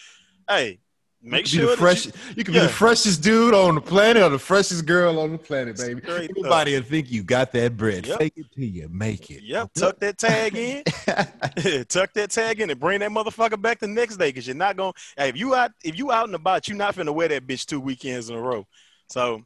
[0.47, 0.79] Hey,
[1.25, 2.05] make you sure the fresh.
[2.05, 2.61] you- You, can yeah.
[2.61, 6.01] be the freshest dude on the planet or the freshest girl on the planet, baby.
[6.01, 6.29] Straight.
[6.37, 8.05] Anybody will think you got that bread.
[8.05, 8.19] Yep.
[8.19, 9.43] Fake it till you make it.
[9.43, 10.83] Yep, tuck that tag in,
[11.87, 14.77] tuck that tag in, and bring that motherfucker back the next day because you're not
[14.77, 14.93] gonna.
[15.17, 17.65] Hey, if you out, if you out and about, you're not finna wear that bitch
[17.65, 18.65] two weekends in a row.
[19.09, 19.43] So,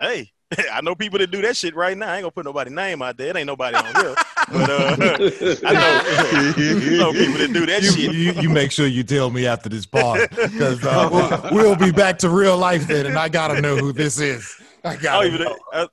[0.00, 0.30] hey,
[0.72, 2.08] I know people that do that shit right now.
[2.10, 3.28] I ain't gonna put nobody name out there.
[3.28, 4.14] It ain't nobody on here,
[4.52, 4.96] but uh,
[5.64, 6.02] I know,
[6.56, 8.12] I know people that do that You, shit.
[8.14, 11.08] you, you make sure you tell me after this part because uh,
[11.52, 14.54] we'll, we'll be back to real life then, and I gotta know who this is.
[14.84, 15.56] I Oh, gotta even know.
[15.72, 15.86] uh,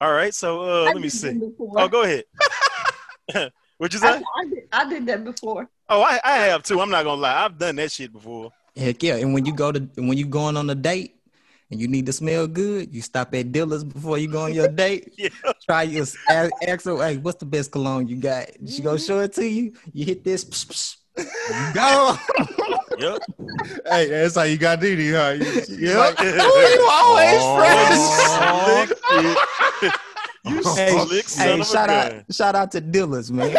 [0.00, 0.34] all right.
[0.34, 1.28] So uh, let me see.
[1.28, 1.72] that before.
[1.76, 2.24] Oh, go ahead.
[3.78, 4.22] What'd you I.
[4.36, 5.68] I, did, I did that before.
[5.88, 6.80] Oh, I, I have too.
[6.80, 7.44] I'm not gonna lie.
[7.44, 8.50] I've done that shit before.
[8.76, 9.16] Heck yeah!
[9.16, 11.16] And when you go to when you going on a date
[11.72, 14.68] and you need to smell good, you stop at Dillard's before you go on your
[14.82, 15.12] date.
[15.16, 15.30] Yeah.
[15.64, 18.48] Try your ask, ask her, hey, what's the best cologne you got?
[18.68, 19.06] She gonna mm-hmm.
[19.06, 19.72] show it to you.
[19.92, 20.44] You hit this.
[20.44, 22.16] psh, psh, go.
[22.98, 23.18] Yep.
[23.86, 25.30] Hey, that's how you got DD, huh?
[25.42, 25.96] You, you Yep.
[25.96, 29.32] like, oh, you always Oh, fresh.
[30.44, 32.12] You oh, Hey, slick son hey, of a shout gun.
[32.12, 33.50] out, shout out to Dillard's, man.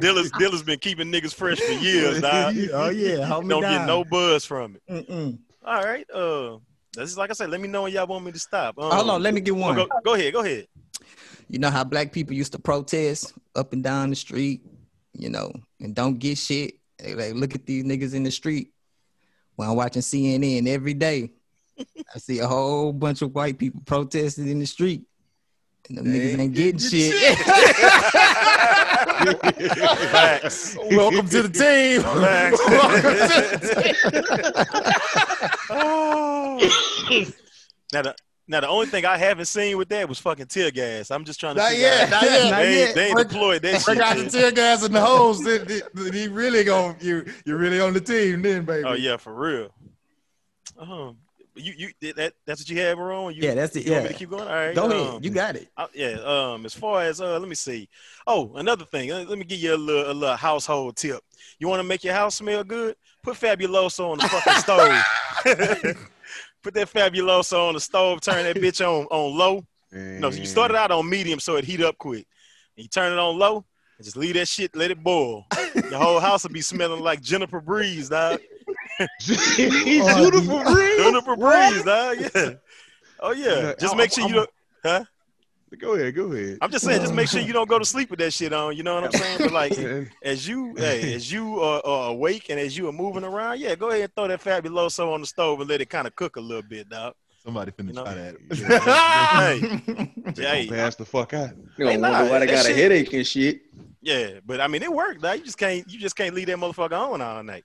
[0.00, 2.54] Dillard's, Dillard's been keeping niggas fresh for years, dog.
[2.74, 3.78] oh yeah, hold me Don't down.
[3.78, 5.08] get no buzz from it.
[5.08, 5.38] Mm-mm.
[5.68, 6.10] All right.
[6.10, 6.56] Uh,
[6.94, 7.50] this is like I said.
[7.50, 8.78] Let me know when y'all want me to stop.
[8.78, 9.74] Um, Hold on, let me get oh, one.
[9.76, 10.32] go, go ahead.
[10.32, 10.66] Go ahead.
[11.50, 14.62] You know how black people used to protest up and down the street,
[15.12, 16.76] you know, and don't get shit.
[16.98, 18.70] They like look at these niggas in the street.
[19.56, 21.32] When I'm watching CNN every day,
[21.78, 25.02] I see a whole bunch of white people protesting in the street.
[25.90, 27.38] And them niggas ain't getting shit.
[29.18, 30.76] Facts.
[30.90, 32.02] Welcome to the team.
[32.02, 32.60] Facts.
[32.68, 33.18] Welcome to
[34.10, 36.58] the Oh.
[37.92, 38.14] now the
[38.50, 41.10] now the only thing I haven't seen with that was fucking tear gas.
[41.10, 42.10] I'm just trying to Not figure yet, out.
[42.10, 42.50] not yet.
[42.50, 42.86] Not They, yet.
[42.86, 44.04] ain't- they ain't deployed that Bring shit.
[44.06, 45.44] out the tear gas and the hose.
[45.44, 47.24] Then, then he really going you.
[47.44, 48.84] You're really on the team, then, baby.
[48.86, 49.68] Oh yeah, for real.
[50.78, 51.18] Um,
[51.54, 52.34] you you did that?
[52.46, 53.34] That's what you have, Ron.
[53.34, 54.12] You, Yeah, that's it, You want me yeah.
[54.12, 54.42] to keep going?
[54.48, 54.74] All right.
[54.74, 55.68] Go um, ahead, you got it.
[55.76, 56.16] Uh, yeah.
[56.24, 56.64] Um.
[56.64, 57.88] As far as uh, let me see.
[58.26, 59.10] Oh, another thing.
[59.10, 61.20] Let, let me give you a little, a little household tip.
[61.58, 62.94] You want to make your house smell good?
[63.24, 65.02] Put Fabuloso on the fucking stove.
[66.62, 68.20] Put that Fabuloso on the stove.
[68.20, 69.64] Turn that bitch on on low.
[69.92, 72.26] No, you started out on medium so it heat up quick.
[72.76, 73.64] you turn it on low,
[73.96, 75.46] and just leave that shit, let it boil.
[75.74, 78.40] Your whole house will be smelling like Jennifer Breeze, dog.
[79.20, 80.30] He's Oh,
[80.74, 80.96] Breeze.
[80.98, 82.18] Jennifer Breeze, dog.
[82.34, 82.50] Yeah.
[83.20, 83.60] Oh yeah.
[83.60, 84.50] Yeah, Just make sure you don't.
[84.84, 85.04] Huh?
[85.78, 86.58] Go ahead, go ahead.
[86.62, 88.76] I'm just saying, just make sure you don't go to sleep with that shit on.
[88.76, 89.38] You know what I'm saying?
[89.38, 89.78] But like,
[90.22, 93.74] as you, hey, as you are, are awake and as you are moving around, yeah,
[93.74, 96.36] go ahead and throw that fabuloso on the stove and let it kind of cook
[96.36, 97.14] a little bit, dog.
[97.44, 98.04] Somebody finna You know?
[98.04, 98.36] try that.
[100.36, 101.50] hey, hey, pass the fuck out.
[101.76, 103.62] You know, Hey, nah, wonder why they that got a shit- headache and shit.
[104.00, 105.22] yeah, but I mean, it worked.
[105.22, 105.38] Dog.
[105.38, 107.64] You just can't, you just can't leave that motherfucker on all night.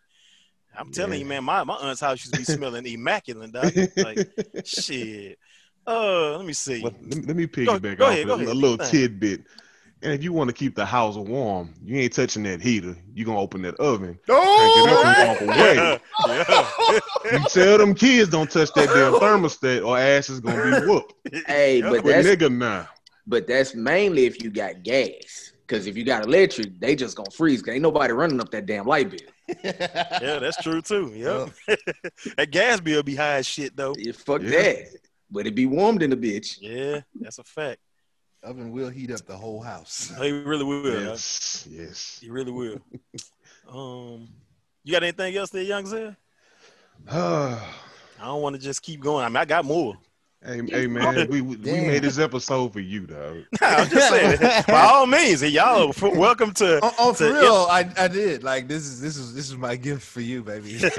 [0.78, 1.20] I'm telling Yeah.
[1.20, 3.72] you, man, my, my aunt's house used to be smelling immaculate, dog.
[3.98, 4.30] Like,
[4.66, 5.38] shit.
[5.86, 6.82] Uh, let me see.
[6.82, 8.48] Well, let, me, let me Go- piggyback go off ahead, a, go ahead.
[8.48, 8.90] a little Thing.
[8.92, 9.44] tidbit.
[10.02, 12.94] And if you want to keep the house warm, you ain't touching that heater.
[13.14, 14.20] You gonna open that oven.
[14.28, 17.00] Oh, Crank it up and walk away.
[17.32, 17.40] yeah.
[17.40, 21.14] You tell them kids don't touch that damn thermostat or ass is gonna be whooped.
[21.48, 21.90] Hey, Yeah.
[21.90, 22.90] but that's nigga now.
[23.28, 25.52] but that's mainly if you got gas.
[25.68, 27.62] Cause if you got electric, they just gonna freeze.
[27.62, 29.20] 'cause ain't nobody running up that damn light bill.
[29.64, 31.14] yeah, that's true too.
[31.16, 31.78] Yep.
[32.38, 33.96] that gas bill be high as shit though.
[33.98, 34.50] Yeah, fuck Yeah.
[34.50, 34.88] that.
[35.34, 36.60] But it be warmed in the bitch.
[36.62, 37.80] Yeah, that's a fact.
[38.44, 40.14] Oven will heat up the whole house.
[40.22, 40.84] He really will.
[40.84, 41.10] huh?
[41.12, 42.20] Yes, yes.
[42.22, 42.80] He really will.
[43.68, 44.30] um,
[44.84, 46.16] you got anything else there, young Zell?
[47.10, 47.60] I
[48.24, 49.26] don't want to just keep going.
[49.26, 49.98] I mean, I got more.
[50.46, 51.88] Hey, hey man, we we, we Damn.
[51.88, 53.44] made this episode for you, dog.
[53.62, 54.64] I'm just saying.
[54.68, 56.80] By all means, y'all f- welcome to.
[56.84, 58.44] Oh, oh, for to- real, I, I did.
[58.44, 60.80] Like this is this is this is my gift for you, baby.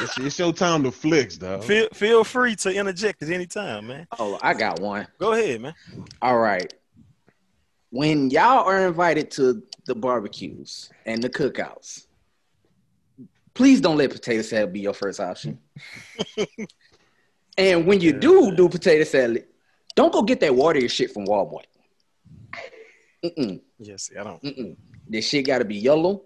[0.00, 1.62] It's, it's your time to flex, dog.
[1.64, 4.06] Feel feel free to interject at any time, man.
[4.18, 5.06] Oh, I got one.
[5.18, 5.74] Go ahead, man.
[6.20, 6.72] All right.
[7.90, 12.06] When y'all are invited to the barbecues and the cookouts,
[13.54, 15.60] please don't let potato salad be your first option.
[17.58, 19.44] And when you do do potato salad,
[19.94, 21.64] don't go get that watery shit from Walmart.
[23.24, 24.42] Mm-mm, Yes, I don't.
[24.42, 24.76] mm-mm.
[25.08, 26.24] This shit got to be yellow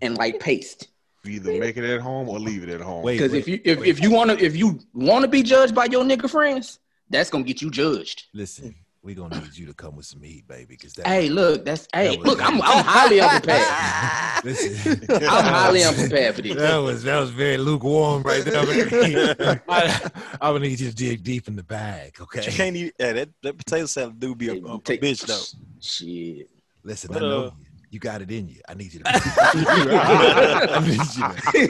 [0.00, 0.88] and like paste.
[1.24, 3.04] Either make it at home or leave it at home.
[3.04, 5.84] Because if you if, if you want to if you want to be judged by
[5.84, 6.78] your nigga friends,
[7.10, 8.24] that's gonna get you judged.
[8.32, 10.66] listen, we gonna need you to come with some heat, baby.
[10.68, 14.44] Because that, Hey, look, that's hey, was- look, I'm I'm highly unprepared.
[14.44, 16.56] listen, I'm highly unprepared for this.
[16.56, 19.60] That was that was very lukewarm right there.
[19.68, 20.10] I,
[20.40, 22.52] I would need you to dig deep in the bag, But you okay?
[22.52, 23.28] can't eat yeah, that.
[23.42, 25.58] That potato salad do be a, a, a Take- bitch though.
[25.80, 26.48] Shit.
[26.82, 27.52] Listen, But, I know uh, you.
[27.90, 28.60] You got it in you.
[28.68, 29.08] I need you to.
[29.08, 31.22] I need you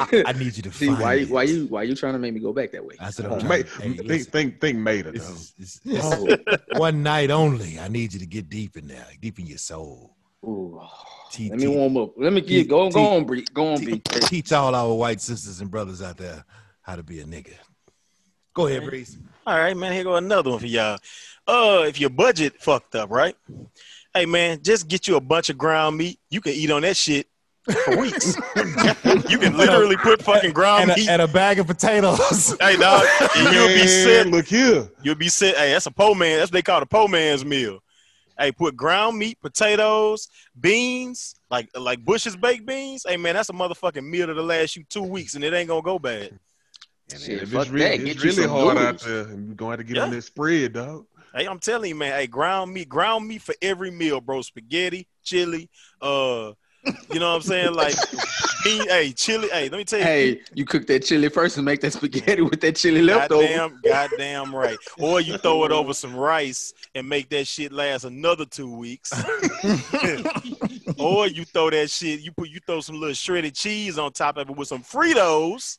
[0.08, 0.28] to.
[0.28, 1.14] I need you to See find why?
[1.14, 1.30] it.
[1.30, 1.66] Why you?
[1.66, 2.96] Why you trying to make me go back that way?
[3.00, 3.64] I said, Oh, I'm ma- trying.
[3.64, 5.32] to- hey, think, listen, think, think, Mater, this though.
[5.34, 6.28] is, this, this Oh,
[6.78, 7.78] one night only.
[7.80, 10.14] I need you to get deep in there, deep in your soul.
[10.44, 10.80] ooh.
[11.32, 12.12] Te- Let me warm up.
[12.18, 12.90] Let me get go.
[12.90, 13.46] Go on, Bree.
[13.54, 14.02] Go on, te- B.
[14.26, 16.44] teach all our white sisters and brothers out there
[16.82, 17.54] how to be a nigga.
[18.52, 19.16] Go ahead, Breeze.
[19.46, 19.92] All right, man.
[19.92, 20.98] Here go another one for y'all.
[21.46, 23.36] Uh, if your budget fucked up, right?
[24.14, 26.18] Hey, man, just get you a bunch of ground meat.
[26.30, 27.28] You can eat on that shit
[27.84, 28.34] for weeks.
[29.28, 31.08] you can literally put fucking ground And a, meat.
[31.08, 32.56] and a bag of potatoes.
[32.60, 34.26] hey, dog, and you'll be sick.
[34.26, 34.88] Look here.
[35.02, 35.54] You'll be sick.
[35.56, 36.38] Hey, that's a po man.
[36.38, 37.78] That's what they call a po man's meal.
[38.38, 43.04] Hey, put ground meat, potatoes, beans, like like Bush's baked beans.
[43.06, 45.82] Hey, man, that's a motherfucking meal that'll last you two weeks, and it ain't gonna
[45.82, 46.38] go bad.
[47.10, 48.06] Shit, if it's really, that.
[48.06, 50.14] it's Get really some hard out there, and you're gonna have to get on Yeah.
[50.16, 51.06] that spread, dog.
[51.34, 52.12] Hey, I'm telling you, man.
[52.12, 54.42] Hey, ground meat, ground meat for every meal, bro.
[54.42, 55.68] Spaghetti, chili,
[56.02, 56.52] uh,
[57.12, 57.74] you know what I'm saying?
[57.74, 57.94] Like,
[58.64, 59.48] bean, hey, chili.
[59.50, 60.04] Hey, let me tell you.
[60.04, 63.46] Hey, you cook that chili first and make that spaghetti with that chili left over.
[63.46, 64.78] Goddamn, goddamn right.
[64.98, 69.12] Or you throw it over some rice and make that shit last another two weeks.
[70.98, 74.36] or you throw that shit, you put you throw some little shredded cheese on top
[74.36, 75.78] of it with some Fritos.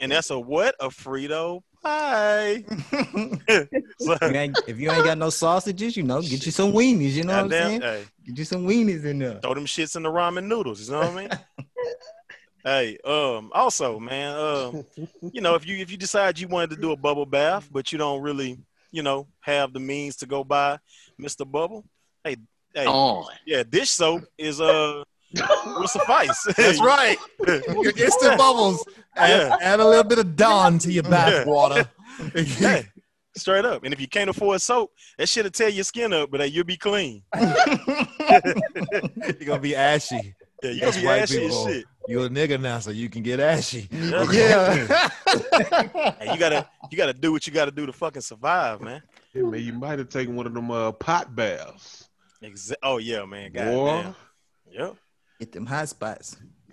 [0.00, 0.74] And that's a what?
[0.80, 2.64] A Frito pie.
[3.98, 7.12] so, You ain't- if you ain't got no sausages, you know, get you some weenies.
[7.12, 7.80] You know what I'm goddamn, saying?
[7.82, 9.40] hey, Get you some weenies in there.
[9.40, 10.86] throw them shits in the ramen noodles.
[10.88, 11.28] You know what I mean?
[12.64, 14.84] hey, um, also, man, um,
[15.32, 17.90] you know, if you if you decide you wanted to do a bubble bath, but
[17.92, 18.58] you don't really,
[18.90, 20.78] you know, have the means to go buy
[21.20, 21.50] Mr.
[21.50, 21.84] Bubble,
[22.24, 22.36] hey,
[22.74, 23.28] hey, oh.
[23.46, 25.02] yeah, dish soap is uh
[25.66, 26.42] will suffice.
[26.56, 27.16] That's right.
[27.46, 28.84] Your instant bubbles.
[29.16, 29.56] Add, Yeah.
[29.60, 31.88] add a little bit of Dawn to your bath water.
[32.34, 32.88] Hey,
[33.34, 33.84] straight up.
[33.84, 36.64] And if you can't afford soap, that shit'll tear your skin up, but hey, you'll
[36.64, 37.22] be clean.
[37.34, 37.54] You're
[39.46, 40.34] gonna be ashy.
[40.62, 41.68] Yeah, you'll That's be white ashy as people.
[41.68, 41.84] shit.
[42.08, 43.88] You're a nigga now, so you can get ashy.
[43.90, 44.86] Yeah.
[44.86, 49.02] Hey, you gotta you gotta do what you gotta do to fucking survive, man.
[49.34, 52.08] Yeah, man, you might have taken one of them uh, pot baths.
[52.42, 53.52] Exa- oh yeah, man.
[53.52, 53.58] Boy.
[53.60, 54.14] Goddamn.
[54.70, 54.96] Yep.
[55.42, 56.36] Get them hot spots.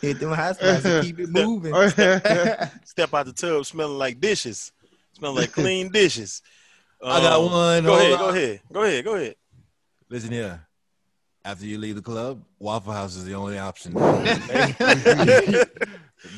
[0.00, 1.72] Hit them hot spots and keep it moving.
[2.84, 4.72] Step out the tub smelling like dishes.
[5.12, 6.42] Smell like clean dishes.
[7.00, 7.84] I got Um, one.
[7.84, 8.18] Go ahead, on.
[8.18, 9.36] go ahead, go ahead, go ahead.
[10.08, 10.66] Listen here.
[11.44, 13.92] After you leave the club, Waffle House is the only option.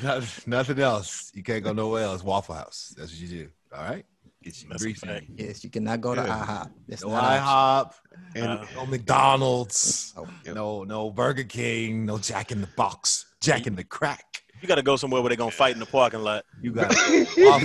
[0.02, 1.32] Noth- Nothing else.
[1.34, 2.22] You can't go nowhere else.
[2.22, 2.94] Waffle House.
[2.98, 3.48] That's what you do.
[3.74, 4.04] All right.
[4.42, 5.26] Get you That's a fact.
[5.36, 6.44] Yes, you cannot go to Yeah.
[6.46, 6.70] IHOP.
[6.88, 7.24] That's No not.
[7.24, 7.92] IHOP.
[8.36, 10.14] And Uh, No McDonald's.
[10.16, 12.06] Oh, No, no Burger King.
[12.06, 13.26] No Jack in the Box.
[13.40, 14.42] Jack in the Crack.
[14.62, 16.44] You got to go somewhere where they're gonna fight in the parking lot.
[16.60, 17.62] You got Waffle House.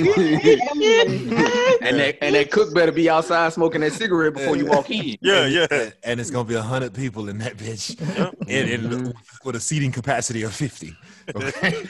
[1.82, 5.18] and that and that cook better be outside smoking that cigarette before you walk in.
[5.20, 5.68] Yeah, yeah.
[5.70, 8.00] And, and it's gonna be a hundred people in that bitch,
[8.50, 10.96] and, and with a seating capacity of fifty.
[11.36, 11.86] Okay.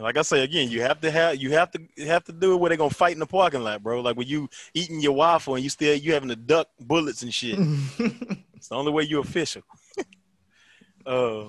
[0.00, 2.54] Like I say again, you have to have you have to you have to do
[2.54, 4.00] it where they're gonna fight in the parking lot, bro.
[4.00, 7.32] Like when you eating your waffle and you still you having to duck bullets and
[7.32, 7.58] shit.
[8.54, 9.62] it's the only way you official.
[11.06, 11.44] uh,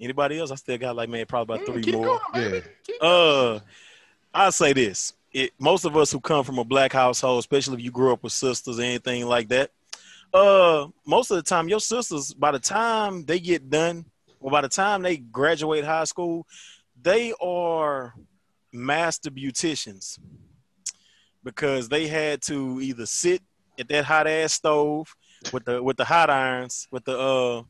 [0.00, 0.50] anybody else?
[0.50, 2.20] I still got like man, probably about three more.
[2.34, 2.60] yeah,
[3.00, 3.60] Uh,
[4.32, 7.84] I'll say this: it, most of us who come from a black household, especially if
[7.84, 9.70] you grew up with sisters or anything like that,
[10.32, 14.04] uh, most of the time your sisters, by the time they get done,
[14.40, 16.46] or by the time they graduate high school,
[17.04, 18.14] they are
[18.72, 20.18] master beauticians
[21.44, 23.42] because they had to either sit
[23.78, 25.14] at that hot ass stove
[25.52, 27.62] with the with the hot irons with the uh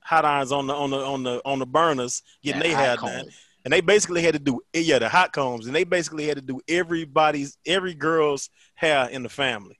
[0.00, 3.24] hot irons on the on the on the on the burners getting their hair done.
[3.64, 5.66] and they basically had to do yeah the hot combs.
[5.66, 9.78] And they basically had to do everybody's every girl's hair in the family.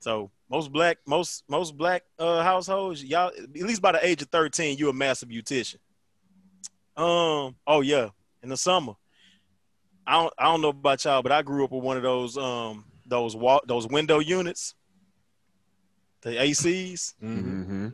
[0.00, 4.28] So most black most most black uh households y'all at least by the age of
[4.28, 5.76] 13 you're a master beautician
[7.00, 8.08] um oh yeah
[8.42, 8.92] in the summer
[10.06, 12.36] i don't i don't know about y'all but i grew up with one of those
[12.36, 14.74] um those wall those window units
[16.22, 17.88] the acs mm-hmm.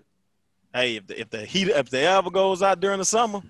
[0.74, 3.40] hey, if the, if the heat if the ever goes out during the summer,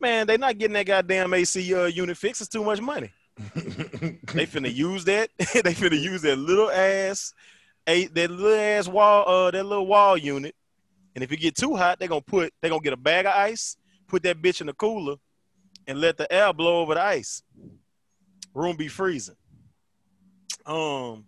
[0.00, 2.42] man, they not getting that goddamn AC uh, unit fixed.
[2.42, 3.10] It's too much money.
[3.54, 5.30] they finna use that.
[5.38, 7.32] they finna use that little ass,
[7.86, 10.54] a that little ass wall, uh, that little wall unit.
[11.14, 13.32] And if it get too hot, they gonna put they gonna get a bag of
[13.32, 13.76] ice,
[14.08, 15.16] put that bitch in the cooler,
[15.86, 17.42] and let the air blow over the ice.
[18.54, 19.36] Room be freezing.
[20.66, 21.24] Um,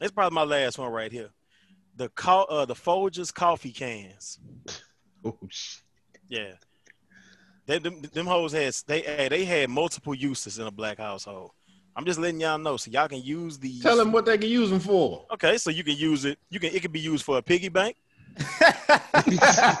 [0.00, 1.30] it's probably my last one right here.
[1.96, 4.38] The co- uh, the Folgers coffee cans.
[5.24, 5.82] Oh shit.
[6.28, 6.52] Yeah.
[7.66, 11.50] They, them, them hoes had they had they had multiple uses in a black household.
[11.96, 13.82] I'm just letting y'all know so y'all can use these.
[13.82, 15.24] Tell them what they can use them for.
[15.32, 16.38] Okay, so you can use it.
[16.50, 17.96] You can it can be used for a piggy bank.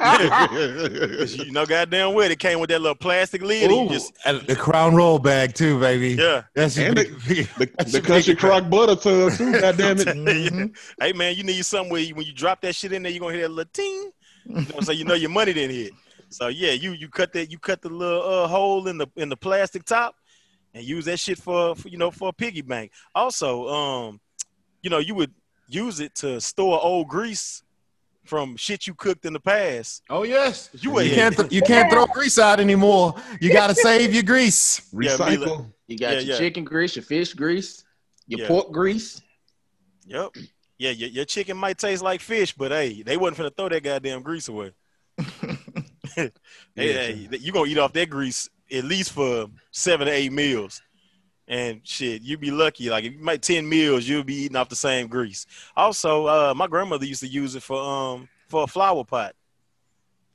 [0.06, 3.70] 'Cause you know, goddamn well it came with that little plastic lid.
[3.70, 6.10] and Ooh, just and the Crown Royal bag too, baby.
[6.14, 6.44] yeah.
[6.54, 9.52] That's your And big, big- the, that's the country big- crock butter tub too.
[9.60, 10.06] God damn it.
[10.08, 10.76] Mhm.
[11.00, 13.20] Hey man, you need something where you, when you drop that shit in there, you're
[13.20, 14.10] gonna hear that little ting.
[14.46, 15.92] You know, so you know your money didn't hit.
[16.28, 19.28] So yeah, you you cut that you cut the little uh, hole in the in
[19.28, 20.14] the plastic top
[20.74, 22.92] and use that shit for, for you know for a piggy bank.
[23.14, 24.20] Also, um,
[24.82, 25.32] you know, you would
[25.68, 27.62] use it to store old grease
[28.28, 30.02] from shit you cooked in the past.
[30.10, 30.70] Oh yes.
[30.72, 33.14] You, You can't th- you can't throw grease out anymore.
[33.40, 34.82] You gotta save your grease.
[34.92, 35.72] Yeah, be Recycle.
[35.86, 36.38] You got Yeah, your yeah.
[36.38, 37.84] chicken grease, your fish grease,
[38.26, 38.48] your Yeah.
[38.48, 39.20] pork grease.
[40.06, 40.30] Yep.
[40.78, 43.82] Yeah, your, your chicken might taste like fish, but hey, they wasn't finna throw that
[43.82, 44.72] goddamn grease away.
[46.14, 46.30] hey,
[46.74, 50.82] hey, you gonna eat off that grease at least for seven to eight meals.
[51.48, 52.90] And shit, you'd be lucky.
[52.90, 55.46] Like if you make ten meals, you'll be eating off the same grease.
[55.76, 59.34] Also, uh, my grandmother used to use it for um for a flower pot,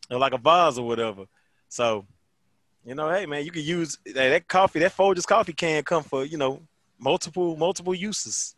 [0.10, 1.26] or like a vase or whatever.
[1.68, 2.06] So,
[2.86, 4.80] you know, hey man, you can use hey, that coffee.
[4.80, 6.62] That Folgers coffee can come for you know
[6.98, 8.56] multiple multiple uses.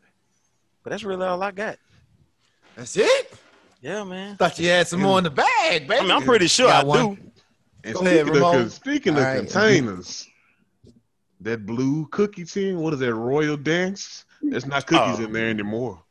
[0.83, 1.77] But that's really all I got.
[2.75, 3.33] That's it.
[3.81, 4.37] Yeah, man.
[4.37, 5.95] Thought you had some more in the bag, baby.
[5.99, 7.08] I mean, I'm pretty sure I Got do.
[7.08, 7.31] one.
[7.85, 8.69] And Go speaking ahead, of, Ramon.
[8.69, 9.37] speaking of All right.
[9.39, 10.27] containers,
[11.44, 14.25] that blue cookie tin, what is that, Royal Dansk?
[14.41, 15.23] There's not cookies Oh.
[15.25, 16.02] in there anymore.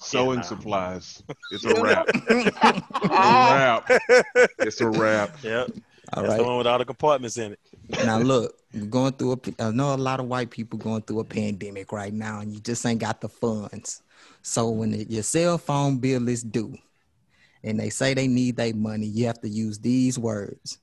[0.00, 0.42] Sewing nah.
[0.42, 1.22] supplies.
[1.52, 2.06] It's a wrap.
[2.08, 3.90] it's a wrap.
[4.60, 5.36] It's a wrap.
[5.42, 5.64] Yeah,
[6.12, 6.36] All that's right.
[6.38, 7.60] the one with all the compartments in it.
[8.04, 9.62] now look, we're going through a.
[9.64, 12.60] I know a lot of white people going through a pandemic right now, and you
[12.60, 14.02] just ain't got the funds.
[14.42, 16.76] So when the, your cell phone bill is due,
[17.64, 20.78] and they say they need their money, you have to use these words: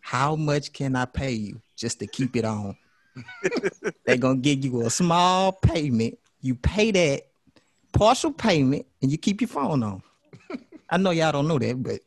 [0.00, 2.76] "How much can I pay you just to keep it on?"
[4.04, 6.18] They're gonna give you a small payment.
[6.40, 7.22] You pay that
[7.92, 10.02] partial payment, and you keep your phone on.
[10.90, 12.00] I know y'all don't know that, but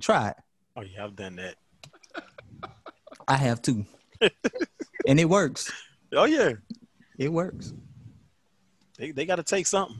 [0.00, 0.36] try it.
[0.76, 1.54] Oh yeah, I've done that.
[3.28, 3.84] I have too,
[5.06, 5.70] and it works.
[6.12, 6.52] Oh yeah,
[7.18, 7.72] It works.
[8.98, 9.96] they they got to take something.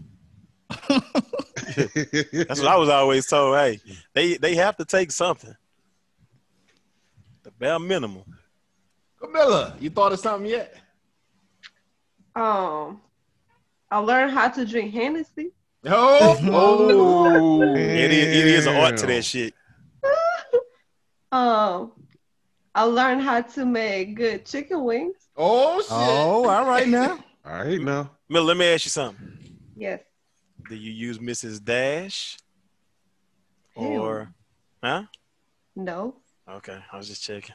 [0.70, 3.56] That's what I was always told.
[3.56, 3.80] Hey,
[4.14, 5.54] they they have to take something.
[7.42, 8.24] The bare minimum.
[9.18, 10.74] Camilla, you thought of something yet?
[12.34, 13.00] Um,
[13.90, 15.52] I learned how to drink Hennessy.
[15.86, 19.54] Oh, Oh, It is, it is an art to that shit.
[21.32, 21.92] Um,
[22.74, 25.16] I learned how to make good chicken wings.
[25.36, 25.88] oh shit.
[25.90, 27.18] Oh, all right now.
[27.44, 28.10] All right now.
[28.28, 29.38] Miller, let me ask you something.
[29.76, 30.00] Yes.
[30.68, 31.62] Do you use Mrs.
[31.62, 32.38] Dash?
[33.76, 33.86] Hell.
[33.86, 34.34] Or
[34.82, 35.02] huh?
[35.74, 36.16] No.
[36.48, 37.54] Okay, I was just checking.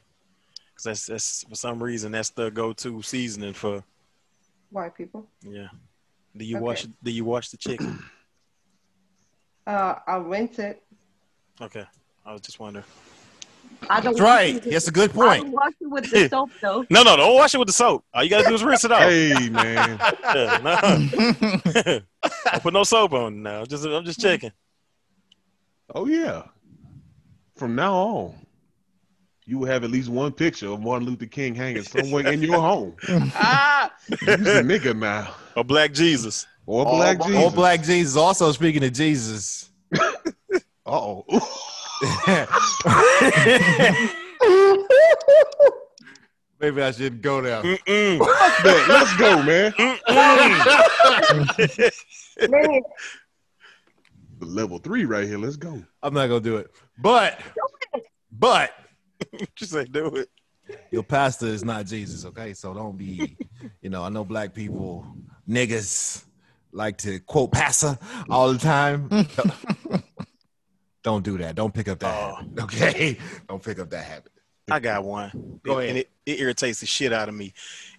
[0.82, 3.84] Cause that's that's for some reason that's the go-to seasoning for
[4.72, 5.28] White people.
[5.44, 5.68] yeah.
[6.36, 6.64] Do you Okay.
[6.66, 8.04] wash do you wash the chicken?
[9.68, 10.82] Uh, I rinse it.
[11.62, 11.86] Okay.
[12.26, 12.84] I was just wondering.
[13.88, 14.14] I don't.
[14.14, 14.56] That's right.
[14.56, 15.44] it That's a good I point.
[15.44, 16.84] don't wash it with the soap though.
[16.90, 18.04] No, no, don't wash it with the soap.
[18.12, 19.02] All you gotta do is rinse it off.
[19.04, 20.00] Hey man.
[20.24, 22.02] Yeah, no.
[22.52, 23.64] don't put no soap on now.
[23.66, 24.52] Just I'm just checking.
[25.94, 26.42] Oh yeah.
[27.56, 28.36] From now on,
[29.52, 32.62] you will have at least one picture of Martin Luther King hanging somewhere in your
[32.62, 32.95] home.
[33.10, 35.34] ah, he's a nigga now.
[35.58, 36.47] Or Black Jesus.
[36.66, 37.36] Or Black Jesus.
[37.36, 38.16] Old Black Jesus.
[38.16, 39.70] Also speaking of Jesus.
[40.86, 41.26] Uh-oh.
[46.62, 47.62] Maybe I shouldn't go there.
[47.62, 48.86] Fuck that.
[48.88, 49.74] Let's go, man.
[52.49, 52.82] Man,
[54.39, 55.38] Level three right here.
[55.38, 55.84] Let's go.
[56.02, 56.72] I'm not gonna do it.
[56.97, 57.38] But
[58.32, 58.72] but
[59.55, 60.30] Just say do it.
[60.91, 62.53] your pastor is not Jesus, okay?
[62.53, 63.38] So don't be,
[63.82, 65.05] you know, I know black people,
[65.49, 66.24] niggas
[66.72, 67.97] like to quote pastor
[68.30, 69.09] all the time.
[71.03, 71.55] don't do that.
[71.55, 72.36] Don't pick up that Oh.
[72.36, 73.17] habit, okay?
[73.49, 74.32] Don't pick up that habit.
[74.69, 75.59] I got one.
[75.63, 75.97] Go And ahead.
[75.97, 77.53] it, it irritates the shit out of me.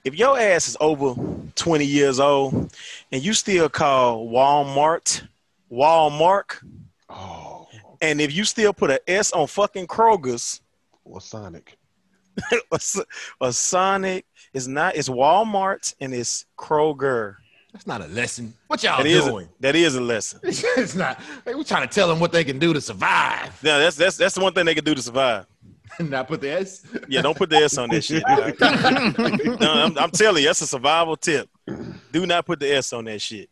[0.04, 1.14] If your ass is over
[1.54, 2.72] 20 years old
[3.10, 5.26] and you still call Walmart
[5.70, 6.62] Walmart,
[7.08, 7.68] Oh,
[8.00, 10.60] and if you still put an S on fucking Kroger's
[11.04, 11.76] or Sonic.
[12.52, 13.00] or, S-
[13.40, 14.24] or Sonic,
[14.54, 17.36] it's not, it's Walmart and it's Kroger.
[17.72, 18.52] That's not a lesson.
[18.66, 19.48] What y'all That is, a, doing?
[19.60, 20.40] that is a lesson.
[20.44, 21.18] it's not.
[21.44, 23.58] Hey, we're trying to tell them what they can do to survive.
[23.62, 25.46] Yeah, that's that's that's the one thing they can do to survive.
[26.00, 26.86] not put the S.
[27.08, 28.22] Yeah, don't put the S on that shit.
[29.60, 31.48] no, I'm, I'm telling you, that's a survival tip.
[32.12, 33.48] Do not put the S on that shit.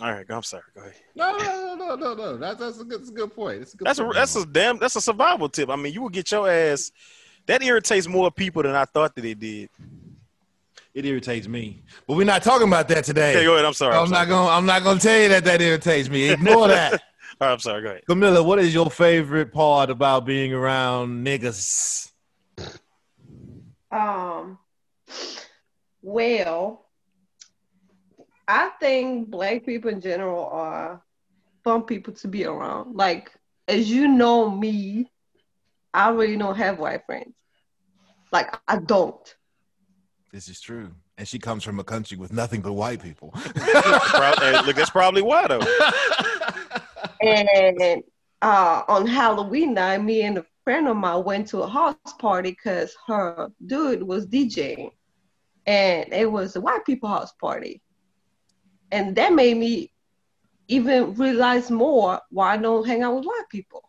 [0.00, 0.62] All right, I'm sorry.
[0.74, 0.94] Go ahead.
[1.14, 2.36] No, no, no, no, no.
[2.36, 3.58] That's that's a good, that's a good point.
[3.60, 5.68] That's a good That's a that's a damn that's a survival tip.
[5.68, 6.90] I mean, you will get your ass.
[7.46, 9.68] That irritates more people than I thought that it did.
[10.94, 13.30] it irritates me, but we're not talking about that today.
[13.36, 13.64] Okay, go ahead.
[13.64, 13.94] I'm sorry.
[13.94, 14.26] I'm, I'm sorry.
[14.26, 14.50] not gonna.
[14.50, 16.30] I'm not gonna tell you that that irritates me.
[16.30, 16.92] Ignore that.
[17.40, 17.82] All right, I'm sorry.
[17.82, 18.02] Go ahead.
[18.06, 22.10] Camilla, what is your favorite part about being around niggas?
[23.90, 24.58] Um,
[26.02, 26.86] well,
[28.50, 31.00] I think black people in general are
[31.62, 32.96] fun people to be around.
[32.96, 33.30] Like,
[33.68, 35.08] as you know me,
[35.94, 37.32] I really don't have white friends.
[38.32, 39.36] Like, I don't.
[40.32, 43.32] This is true, and she comes from a country with nothing but white people.
[43.54, 45.60] Hey, look, that's probably why though.
[47.20, 48.02] And
[48.42, 52.50] uh, on Halloween night, me and a friend of mine went to a house party
[52.50, 54.90] because her dude was DJing,
[55.66, 57.80] and it was a white people house party,
[58.92, 59.92] and that made me
[60.68, 63.82] even realize more why I don't hang out with white people.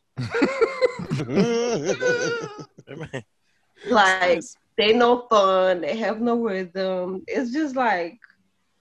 [3.90, 4.42] Like
[4.78, 7.24] they no fun, they have no rhythm.
[7.28, 8.20] It's just like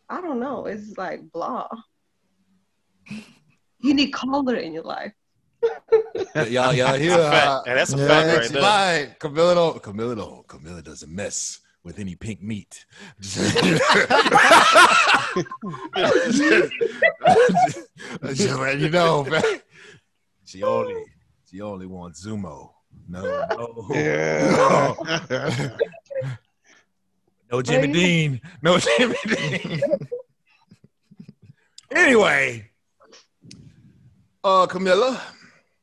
[0.08, 0.66] I don't know.
[0.66, 1.68] It's like blah.
[3.82, 5.12] You need color in your life.
[6.34, 7.16] y'all, y'all hear?
[7.16, 7.46] That's a fact.
[7.46, 8.62] uh, Yeah, that's a yeah, fact that's right there.
[9.08, 9.18] right.
[9.18, 9.82] Camilla don't.
[9.82, 10.46] Camilla don't.
[10.48, 12.84] Camilla doesn't mess with any pink meat.
[18.34, 19.42] Just letting you know, man.
[20.44, 21.04] She only,
[21.50, 22.70] she only wants Zumo.
[23.08, 25.70] No, no, yeah.
[27.50, 27.92] no Jimmy Right.
[27.92, 28.40] Dean.
[28.62, 29.80] No Jimmy Dean.
[31.90, 32.70] anyway,
[34.44, 35.20] uh, Camilla,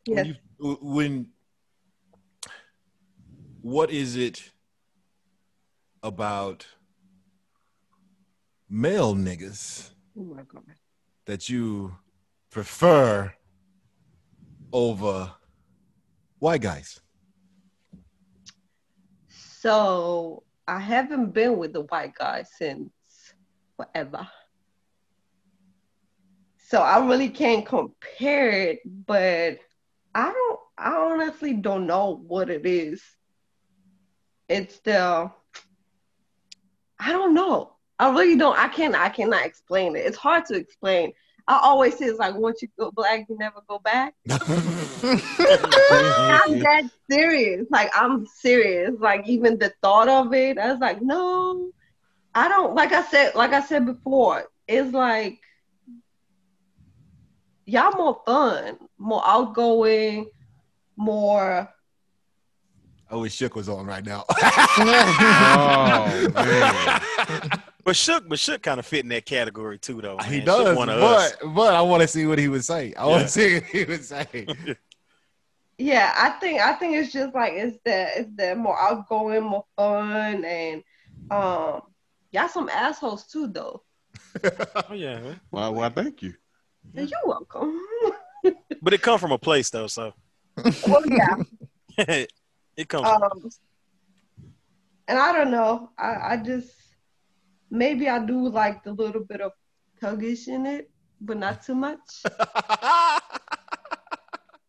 [0.06, 0.16] Yes.
[0.18, 0.26] when,
[0.60, 1.28] you, when
[3.62, 4.52] what is it
[6.04, 6.66] about
[8.70, 10.64] male niggas Oh my god.
[11.26, 11.96] that you
[12.50, 13.34] prefer
[14.74, 15.32] over
[16.40, 17.00] white guys?
[19.30, 22.92] So I haven't been with the white guy since
[23.76, 24.28] forever.
[26.58, 29.60] So I really can't compare it, but
[30.14, 33.02] I don't I honestly don't know what it is.
[34.50, 35.32] It's the
[37.00, 37.74] I don't know.
[38.00, 38.96] I really don't I can't.
[38.96, 40.06] I cannot explain it.
[40.06, 41.14] It's hard to explain.
[41.48, 44.14] I always say it's like once you go black, you never go back.
[44.30, 44.40] I'm
[46.60, 47.66] that serious.
[47.70, 48.92] Like I'm serious.
[49.00, 51.72] Like even the thought of it, I was like, no,
[52.36, 52.76] I don't.
[52.76, 55.40] Like I said, like I said before, it's like
[57.66, 60.30] y'all more fun, more outgoing,
[60.98, 61.74] more.
[63.10, 64.26] I wish Shook was on right now.
[64.80, 67.62] Oh man.
[67.84, 70.18] But Shook, but Shook kind of fit in that category too, though.
[70.18, 70.40] he man.
[70.40, 71.34] Shook does, one of us.
[71.42, 72.94] but but I want to see what he would say.
[72.96, 73.24] I want Yeah.
[73.24, 74.48] to see what he would say.
[75.80, 79.64] Yeah, I think I think it's just like it's the it's the more outgoing, more
[79.78, 80.84] fun, and
[81.30, 81.82] um,
[82.32, 83.84] y'all some assholes too, though.
[84.90, 85.40] Oh yeah, man.
[85.52, 85.68] Why?
[85.70, 85.90] Why?
[85.90, 86.34] Thank you.
[86.96, 87.80] You're welcome.
[88.82, 90.14] but it come from a place though, so
[90.88, 92.26] well, yeah.
[92.78, 93.08] It comes.
[93.08, 93.50] Um,
[95.08, 95.90] and I don't know.
[95.98, 96.72] I, I just
[97.70, 99.52] maybe I do like the little bit of
[100.02, 102.00] tuggish in it, but not too much.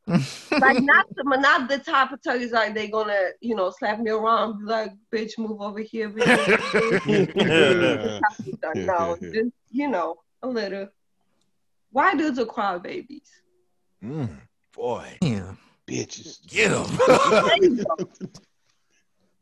[0.07, 4.11] like not the not the type of tuggish like they gonna you know slap me
[4.11, 6.09] around, be like bitch move over here.
[6.09, 6.25] Bitch.
[8.75, 10.89] no, just you know a little.
[11.91, 13.29] Why dudes are crybabies?
[14.05, 14.29] Mm,
[14.73, 15.55] boy, Yeah.
[15.89, 16.47] Bitches.
[16.47, 16.87] get them.
[17.07, 17.97] There you go.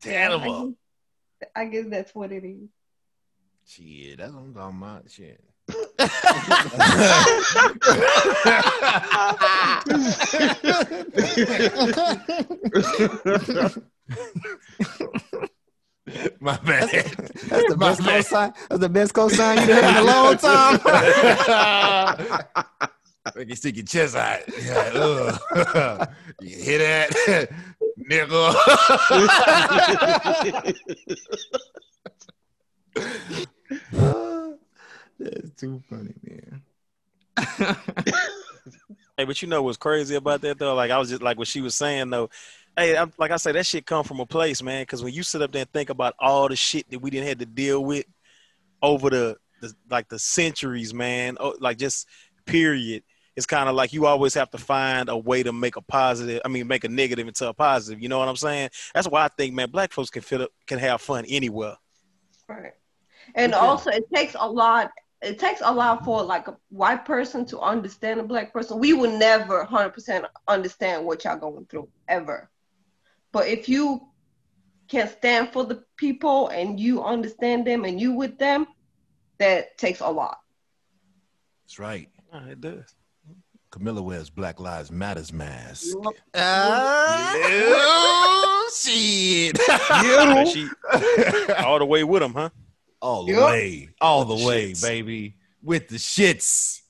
[0.01, 0.67] Tear him I up.
[0.67, 0.75] guess-
[1.55, 2.69] I guess that's what it is.
[3.67, 5.11] Shit, that's what I'm talking about.
[5.11, 5.41] Shit.
[16.41, 16.89] My bad.
[16.89, 18.25] That's the My best bad.
[18.25, 18.55] cosign.
[18.69, 20.79] That's the best cosign you've had in a long time.
[23.35, 24.41] Make you stick your chest out.
[24.63, 25.37] Yeah,
[26.41, 27.11] you hear that,
[28.11, 28.55] nigga?
[35.19, 36.63] That's too funny, man.
[39.17, 40.75] Hey, but you know what's crazy about that though?
[40.75, 42.29] Like I was just like what she was saying though.
[42.77, 44.83] Hey, I'm, like I say, that shit come from a place, man.
[44.83, 47.29] Because when you sit up there and think about all the shit that we didn't
[47.29, 48.05] have to deal with
[48.83, 51.39] over the, the like the centuries, man.
[51.41, 52.07] Oh, like just
[52.45, 53.03] period.
[53.37, 56.41] It's kind of like you always have to find a way to make a positive.
[56.45, 58.03] I mean, make a negative into a positive.
[58.03, 58.71] You know what I'm saying?
[58.95, 61.77] That's why I think, man, black folks can fit up, can have fun anywhere.
[62.49, 62.73] Right.
[63.35, 63.65] And Okay.
[63.65, 64.91] also it takes a lot
[65.23, 68.79] it takes a lot for like a white person to understand a black person.
[68.79, 72.51] We will never 100% understand what y'all going through ever.
[73.33, 74.01] But if you
[74.89, 78.67] can stand for the people and you understand them and you with them,
[79.39, 80.39] that takes a lot.
[81.65, 82.09] That's right.
[82.33, 82.95] It does.
[83.71, 85.97] Camilla wears Black Lives Matters mask.
[85.99, 86.13] Oh,
[88.75, 89.59] shit.
[89.69, 90.69] Man, she
[91.65, 92.51] all the way with him, huh?
[93.03, 93.47] All the Yup.
[93.51, 93.89] way.
[94.01, 94.83] All the the way, shits.
[94.83, 95.37] baby.
[95.63, 96.81] With the shits.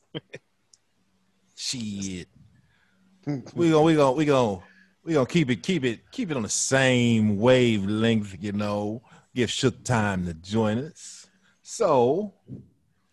[1.57, 2.29] shit.
[3.55, 4.61] We gonna we gonna we gonna
[5.05, 9.03] we gonna keep it keep it keep it on the same wavelength, you know.
[9.35, 11.27] Give Shook time to join us.
[11.62, 12.33] So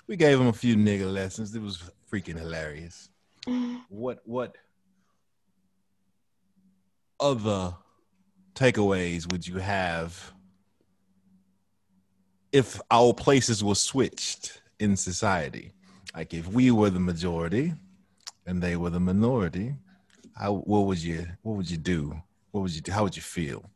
[0.07, 1.53] we gave him a few nigga lessons.
[1.55, 3.09] It was freaking hilarious.
[3.89, 4.55] What what
[7.19, 7.73] other
[8.55, 10.33] takeaways would you have
[12.51, 15.73] if our places were switched in society?
[16.15, 17.73] Like if we were the majority
[18.45, 19.75] and they were the minority,
[20.35, 22.21] how what would you what would you do?
[22.51, 22.91] What would you do?
[22.91, 23.69] How would you feel?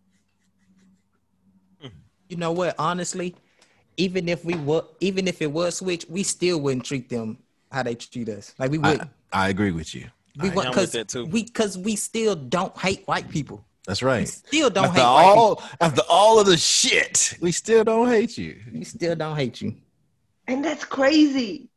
[2.30, 2.76] You know what?
[2.78, 3.36] Honestly,
[3.96, 7.38] even if we were, even if it was switched, we still wouldn't treat them
[7.72, 8.54] how they treat us.
[8.60, 9.02] Like we would.
[9.02, 10.08] I, I agree with you.
[10.42, 11.26] we I- would I'm because too.
[11.26, 13.64] we because we still don't hate white people.
[13.86, 14.28] That's We right.
[14.28, 15.44] still don't After hate white people.
[15.44, 18.58] all after all of the shit, we still don't hate you.
[18.74, 19.76] We still don't hate you.
[20.48, 21.70] And that's crazy.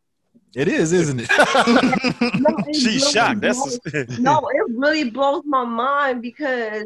[0.54, 1.28] It is, isn't it?
[2.40, 3.40] No, it She's really shocked.
[3.40, 6.84] blows- That's no, it really blows my mind because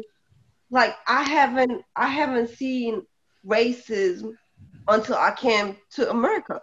[0.69, 3.01] like I haven't I haven't seen
[3.45, 4.33] racism
[4.87, 6.61] until I came to America.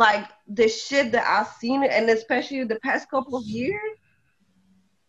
[0.00, 3.98] Like the shit that I've seen and especially the past couple of years,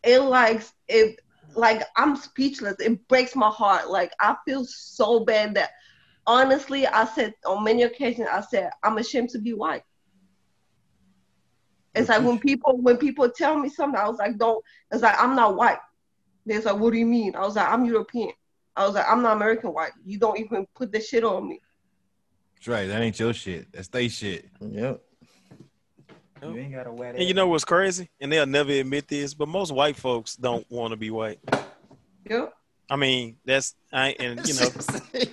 [0.04, 1.22] it like it
[1.56, 2.76] like I'm speechless.
[2.82, 3.90] It breaks my heart.
[3.90, 5.70] Like I feel so bad that
[6.28, 9.84] honestly I said on many occasions I said I'm ashamed to be white.
[11.96, 14.62] It's like when people when people tell me something, I was like, don't.
[14.92, 15.80] It's like I'm not white.
[16.46, 17.38] They're like, what do you mean?
[17.38, 18.34] I was like, I'm European.
[18.76, 19.94] I was like, I'm not American white.
[20.04, 21.62] You don't even put this shit on me.
[22.62, 22.86] That's right.
[22.88, 23.72] That ain't your shit.
[23.74, 24.46] That's they shit.
[24.62, 24.72] Yep.
[24.84, 25.02] Yep.
[26.44, 27.18] You ain't gotta wear that.
[27.20, 28.08] And you know what's crazy?
[28.20, 31.40] And they'll never admit this, but most white folks don't want to be white.
[32.30, 32.54] Yep.
[32.88, 34.70] I mean, that's I and you know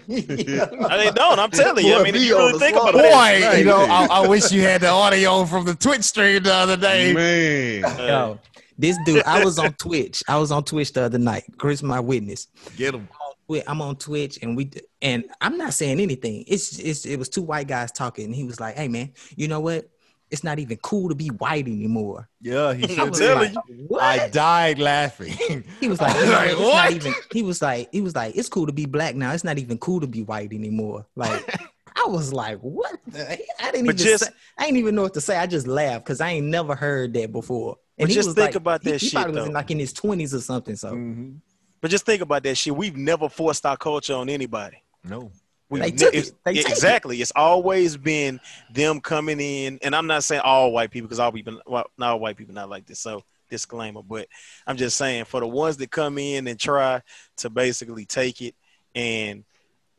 [0.07, 0.65] Yeah.
[0.97, 1.39] they don't.
[1.39, 1.97] I'm telling you.
[1.97, 4.81] I mean, if you really think about Boy, you know, I, I wish you had
[4.81, 7.13] the audio from the Twitch stream the other day.
[7.13, 7.85] Man.
[7.85, 8.39] uh, Yo,
[8.79, 10.23] this dude, I was on Twitch.
[10.29, 11.45] I was on Twitch the other night.
[11.59, 12.47] Chris, my witness.
[12.77, 13.07] Get him.
[13.49, 13.65] Twitch.
[13.67, 14.71] I'm on Twitch, and we
[15.03, 16.45] and I'm not saying anything.
[16.47, 19.49] It's it's it was two white guys talking, and he was like, "Hey man, you
[19.49, 19.89] know what?
[20.31, 23.65] It's not even cool to be white anymore." Yeah, he I should was telling like,
[23.67, 25.33] I "What?" died laughing.
[25.81, 26.51] He was like, was like, what?
[26.51, 27.15] It's "What?" not even.
[27.33, 29.33] He was like, he was like, it's cool to be black now.
[29.33, 31.07] It's not even cool to be white anymore.
[31.17, 31.59] Like,
[31.97, 32.99] I was like, what?
[33.07, 33.33] The?
[33.33, 33.97] I didn't But even.
[33.97, 35.37] just- say, I didn't even know what to say.
[35.39, 37.77] I just laughed because I ain't never heard that before.
[37.97, 39.71] But he just was think like- about he- that he shit, probably was in, like
[39.71, 40.77] in his twenties or something.
[40.77, 41.39] So Mhm.
[41.81, 42.75] But just think about that shit.
[42.75, 44.83] We've never forced our culture on anybody.
[45.05, 45.31] No.
[45.71, 46.33] We've They ne- took it.
[46.45, 46.73] They yeah, take it.
[46.73, 47.21] exactly.
[47.21, 48.41] It's always been
[48.73, 52.13] them coming in, and I'm not saying all white people because all people, well, not
[52.13, 53.01] all white people not like this.
[53.01, 54.29] So disclaimer, but
[54.67, 57.03] I'm just saying for the ones that come in and try
[57.39, 58.55] to basically take it
[58.95, 59.45] and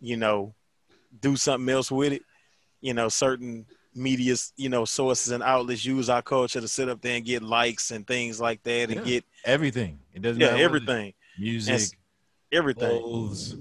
[0.02, 0.54] you know
[1.22, 2.24] do something else with it.
[2.82, 7.02] You know, certain media, you know, sources and outlets use our culture to sit up
[7.02, 9.04] there and get likes and things like that, and Yeah.
[9.04, 10.00] get Everything.
[10.14, 10.56] It doesn't yeah matter.
[10.56, 10.66] what it is.
[10.90, 11.98] everything, Music,
[12.52, 13.00] everything.
[13.02, 13.56] clothes.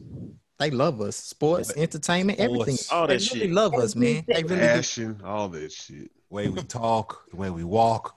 [0.59, 1.17] they love us.
[1.17, 2.77] Sports, entertainment, everything.
[2.91, 3.35] All that shit.
[3.35, 4.25] they really love us, man.
[4.27, 5.17] They really do.
[5.25, 6.11] All that shit.
[6.31, 8.17] way we talk, the way we walk,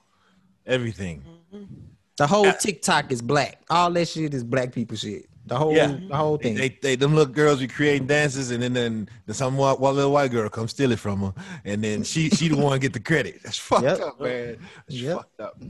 [0.65, 1.23] everything.
[1.53, 1.73] Mm-hmm.
[2.17, 3.61] The whole TikTok is black.
[3.69, 5.25] All that shit is black people shit.
[5.47, 5.97] The whole, Yeah.
[6.07, 6.53] the whole thing.
[6.55, 9.95] they, they them little girls be creating dances, and then then, then some white, one
[9.95, 11.33] little white girl come steal it from her,
[11.65, 13.41] and then she she the one get the credit.
[13.43, 13.99] That's fucked Yep.
[14.01, 14.57] up, man.
[14.87, 15.17] That's Yep.
[15.17, 15.61] fucked up.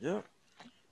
[0.00, 0.20] Yeah.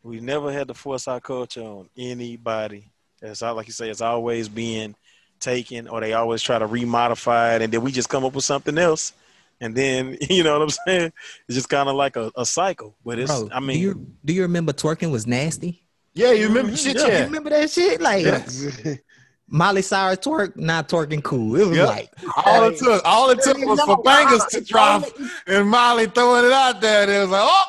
[0.03, 2.91] We never had to force our culture on anybody.
[3.21, 4.97] It's all like you say, it's always being
[5.39, 8.45] taken or they always try to remodify it and then we just come up with
[8.45, 9.13] something else.
[9.61, 11.13] And then you know what I'm saying?
[11.49, 12.97] It's just kind of like a, a cycle.
[13.05, 15.85] But it's Bro, I mean do you do you remember twerking was nasty?
[16.15, 16.97] Yeah, you remember shit?
[16.97, 17.19] Yeah.
[17.19, 18.01] You remember that shit?
[18.01, 18.27] Like
[19.49, 21.57] Molly Cyrus twerk, not twerking cool.
[21.57, 21.89] It was Yep.
[21.89, 22.11] like
[22.47, 25.05] all it took, all it took was for bangers to drop,
[25.47, 27.65] and Molly throwing it out there, and it was like, oh,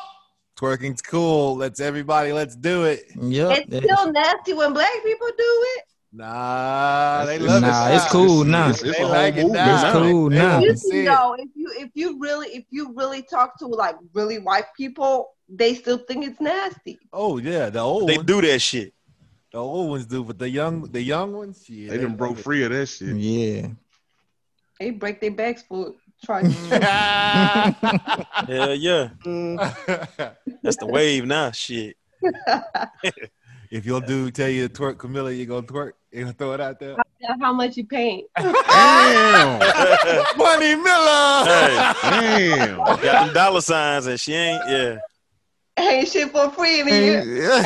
[0.64, 1.56] twerking's cool.
[1.56, 3.04] Let's everybody, let's do it.
[3.20, 3.64] Yep.
[3.70, 5.84] It's still nasty when black people do it.
[6.12, 7.96] Nah, they It's- love Nah, it.
[7.96, 8.70] it's cool now.
[8.70, 9.74] It's, it's like it now.
[9.74, 10.52] It's cool They now.
[10.52, 13.58] want You to see see, though, if you if you really if you really talk
[13.58, 16.98] to like really white people, they still think it's nasty.
[17.12, 18.94] Oh yeah, the old they ones, do that shit.
[19.52, 22.38] the old ones do, but the young, the young ones, yeah, They done broke love
[22.40, 22.42] it.
[22.44, 23.16] free of that shit.
[23.16, 23.68] Yeah.
[24.78, 25.94] They break their backs for
[26.24, 26.58] trying to
[28.48, 29.08] Yeah, yeah.
[30.62, 31.50] That's the wave now.
[31.50, 31.96] Shit.
[33.70, 35.92] if your dude tell you to twerk Camilla, you gonna twerk?
[36.12, 36.96] You gonna throw it out there?
[37.40, 38.26] how much you paying.
[38.36, 39.58] Damn.
[40.36, 41.44] Money Miller.
[42.02, 42.76] Damn.
[42.76, 44.98] Got them dollar signs and she ain't, yeah.
[45.76, 47.64] Ain't shit for free in here.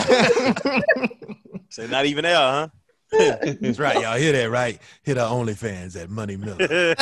[1.70, 2.68] So not even there, huh?
[3.11, 4.80] That's right, y'all hear that right?
[5.02, 6.56] Hit our OnlyFans at Money Miller.
[6.59, 6.96] That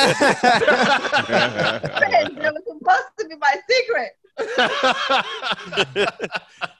[2.53, 4.11] was supposed to be my secret.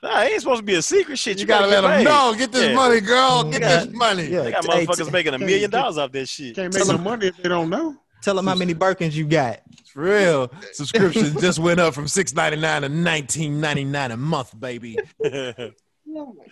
[0.03, 1.37] nah, it ain't supposed to be a secret shit.
[1.37, 2.03] you You, gotta let them paid.
[2.05, 2.33] know.
[2.37, 2.75] Get this Yeah.
[2.75, 3.43] money, girl.
[3.51, 3.83] Get Yeah.
[3.85, 4.25] this money.
[4.27, 4.41] Yeah.
[4.43, 6.55] They got Hey, motherfuckers t- making a million dollars off this shit.
[6.55, 7.95] Can't make no money if they don't know.
[8.21, 9.59] Tell them how many Birkins you got.
[9.93, 10.51] For real.
[10.73, 14.97] Subscription just went up from six ninety nine to nineteen ninety nine a month, baby.
[16.19, 16.47] Oh my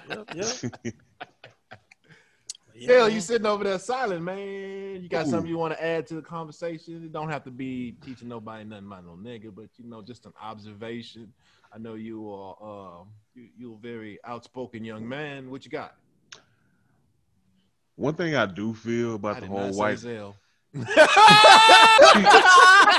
[0.00, 0.26] god.
[2.88, 2.94] yeah.
[2.94, 5.02] Hell, you sitting over there silent, man.
[5.02, 5.30] You got Ooh.
[5.30, 7.04] something you want to add to the conversation?
[7.04, 10.26] It don't have to be teaching nobody nothing about no nigga, but you know, just
[10.26, 11.32] an observation.
[11.72, 13.04] I know you are uh,
[13.34, 15.50] you, you're a very outspoken young man.
[15.50, 15.94] What you got?
[17.96, 20.36] One thing I do feel I about the whole white Zell.
[20.84, 20.88] Might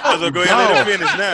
[0.05, 1.33] as well go ahead and let him finish now.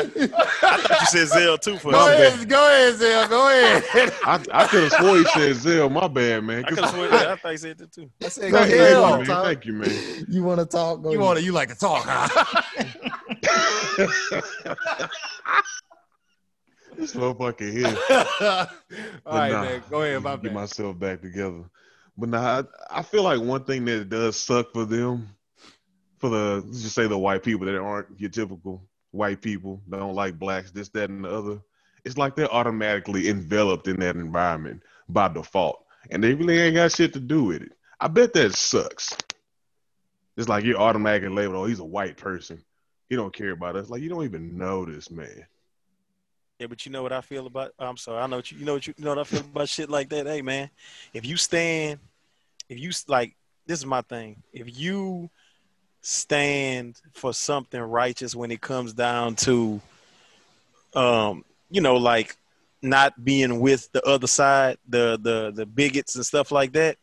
[0.67, 2.25] I thought you said Zell too for Go a second.
[2.39, 3.27] ahead, go ahead, Zell.
[3.27, 4.13] Go ahead.
[4.25, 5.89] I, I could have swore he said Zell.
[5.89, 6.65] My bad, man.
[6.65, 7.27] I could have sworn that.
[7.27, 8.09] I thought you said that too.
[8.23, 9.43] I said, Go go Thank ahead, you, man.
[9.43, 10.25] Thank you, man.
[10.29, 11.03] You want to talk?
[11.03, 11.45] Go You want to?
[11.45, 12.61] You like to talk, huh?
[16.97, 17.87] this motherfucker here.
[18.09, 18.67] All
[19.23, 19.83] But right, nah, man.
[19.89, 20.53] Go ahead, my Get bad.
[20.53, 21.63] myself back together.
[22.17, 25.29] But nah, I, I feel like one thing that does suck for them,
[26.21, 30.15] for the let's just say the white people that aren't your typical white people, don't
[30.15, 31.61] like blacks, this, that, and the other.
[32.05, 36.91] It's like they're automatically enveloped in that environment by default, and they really ain't got
[36.91, 37.73] shit to do with it.
[37.99, 39.15] I bet that sucks.
[40.37, 42.63] It's like you're automatically labeled, oh, he's a white person.
[43.09, 43.89] He don't care about us.
[43.89, 45.45] Like you don't even know this man.
[46.57, 47.73] Yeah, but you know what I feel about?
[47.77, 48.21] Oh, I'm sorry.
[48.21, 49.89] I know what you, you know what you, you know what I feel about shit
[49.89, 50.27] like that.
[50.27, 50.69] Hey, man,
[51.13, 51.99] if you stand,
[52.69, 54.41] if you like, this is my thing.
[54.53, 55.29] If you
[56.01, 59.79] stand for something righteous when it comes down to,
[60.93, 62.35] um, you know, like
[62.81, 66.97] not being with the other side, the the the bigots and stuff like that.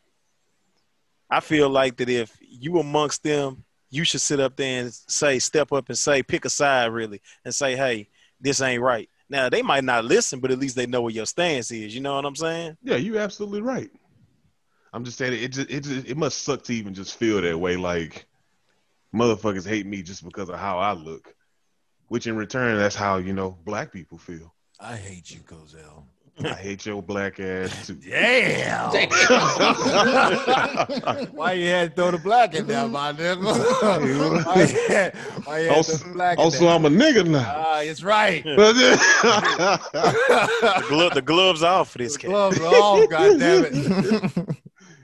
[1.31, 5.39] I feel like that if you amongst them, you should sit up there and say,
[5.39, 8.09] step up and say, pick a side really, and say, hey,
[8.41, 9.09] this ain't right.
[9.29, 11.95] Now they might not listen, but at least they know what your stance is.
[11.95, 12.77] You know what I'm saying?
[12.83, 13.91] Yeah, you're absolutely right.
[14.93, 15.49] I'm just saying it.
[15.49, 17.77] Just, it just, it must suck to even just feel that way.
[17.77, 18.27] Like
[19.15, 21.33] motherfuckers hate me just because of how I look,
[22.09, 24.53] which in return, that's how you know black people feel.
[24.81, 26.05] I hate you, Cozell.
[26.41, 27.95] I hate your black ass too.
[28.09, 28.93] Damn.
[31.35, 33.43] Why you had to throw the black in there, my nigga?
[34.47, 36.69] Why you had, why you had Also, the black in also there?
[36.75, 37.53] I'm a nigga now.
[37.57, 38.45] Ah, it's right.
[38.45, 38.57] The,
[40.89, 42.31] glo- the gloves off for this The cat.
[42.31, 44.58] gloves are off, goddammit.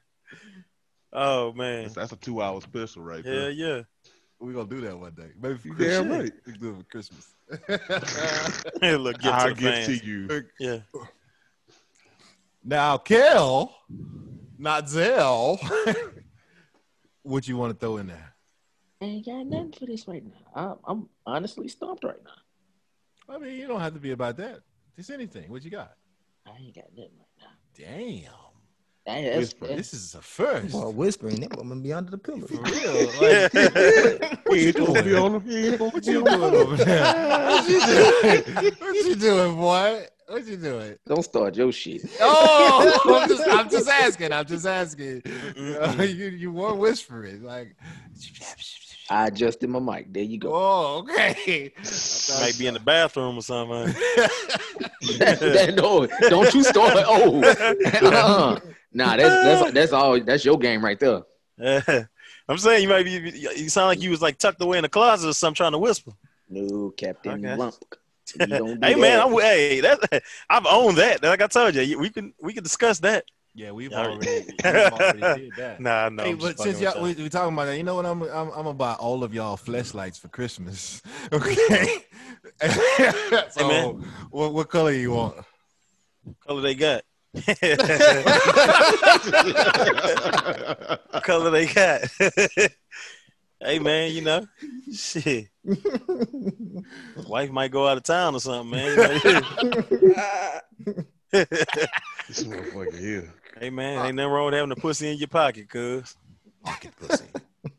[1.13, 1.83] oh man.
[1.83, 3.51] That's, that's a two hour special right Yeah, there.
[3.51, 3.67] yeah.
[3.77, 3.83] Yeah.
[4.41, 5.29] We're gonna do that one day.
[5.39, 5.99] Maybe for Christmas.
[5.99, 6.33] damn right.
[6.47, 7.35] We do it for Christmas.
[8.81, 9.87] Look, gift I'll to the give fans.
[10.01, 10.45] to you.
[10.59, 10.79] Yeah.
[12.65, 13.77] now, Kel,
[14.61, 15.59] not Zell.
[17.23, 18.35] what you want to throw in there?
[19.03, 20.33] I ain't got nothing for this right now.
[20.55, 23.35] I'm, I'm honestly stumped right now.
[23.35, 24.61] I mean, you don't have to be about that.
[24.97, 25.51] Just anything.
[25.51, 25.93] What you got?
[26.47, 27.47] I ain't got nothing right now.
[27.77, 28.33] Damn.
[29.07, 29.67] That's- Whisper.
[29.69, 30.73] that's- This is a first.
[30.73, 32.47] Boy, whispering that woman be under the pillow.
[32.47, 33.07] For real.
[33.21, 33.53] Like,
[34.51, 35.41] He ain't supposed to be on him.
[35.49, 37.03] He what you doing over there?
[37.49, 38.75] What you doing?
[38.79, 40.05] What you doing, boy?
[40.31, 40.95] What you doing?
[41.09, 42.03] Don't start your shit.
[42.21, 44.33] Oh, I'm just, I'm just asking.
[44.33, 45.23] I'm just asking.
[45.27, 47.75] Uh, you, you were whispering, like.
[49.11, 50.13] I adjusted my mic.
[50.13, 50.53] There you go.
[50.55, 51.73] Oh, okay.
[52.41, 53.93] Might be in the bathroom or something.
[55.19, 56.93] That- no, don't you start.
[56.99, 58.61] Oh, uh-uh.
[58.93, 60.21] nah, that's that's that's all.
[60.21, 61.23] That's your game right there.
[62.49, 63.11] I'm saying you might be.
[63.35, 65.79] You sound like you was like tucked away in the closet or something, trying to
[65.79, 66.13] whisper.
[66.49, 67.57] No, Captain Okay.
[67.57, 67.75] Lump.
[68.39, 69.27] You don't do Hey man, that.
[69.27, 71.23] I'm, hey, that I've owned that.
[71.23, 73.25] Like I told you, we can we can discuss that.
[73.55, 75.81] Yeah, we've already, we've already did that.
[75.81, 76.23] Nah, no.
[76.23, 78.07] hey, I'm but since y'all we, we talking about that, you know what?
[78.07, 81.03] I'm I'm, I'm gonna buy all of y'all flashlights for Christmas.
[81.33, 82.05] Okay.
[83.51, 84.05] so, man.
[84.31, 85.37] what what color you want?
[85.37, 85.45] y'all.
[86.47, 87.03] color they got.
[91.23, 92.03] color they got.
[93.61, 94.47] Hey man, you know,
[94.93, 95.49] shit.
[97.29, 99.43] Wife might go out of town or something, man.
[101.33, 103.33] This motherfucker here.
[103.59, 106.17] hey man, ain't nothing wrong with having a pussy in your pocket, cuz.
[106.65, 107.25] Pocket pussy.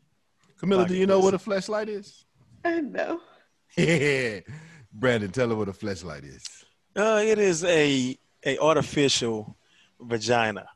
[0.58, 2.24] Camilla, do you know what a flashlight is?
[2.64, 3.20] I know.
[3.76, 4.40] Yeah.
[4.92, 6.44] Brandon, tell her what a flashlight is.
[6.96, 9.56] Uh, it is a a artificial
[10.00, 10.66] vagina.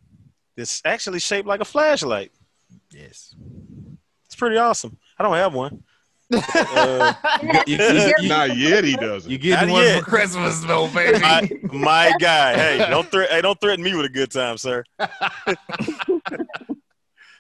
[0.57, 2.33] It's actually shaped like a flashlight.
[2.91, 3.35] Yes.
[4.37, 4.99] It's pretty awesome.
[5.19, 5.83] I don't have one.
[6.31, 7.15] Uh,
[7.67, 9.31] You, you, you, Not yet, he doesn't.
[9.31, 10.01] you getting Not one yet.
[10.01, 11.19] for Christmas though, baby.
[11.21, 14.85] my, my guy, hey, don't threat, hey, don't threaten me with a good time, sir.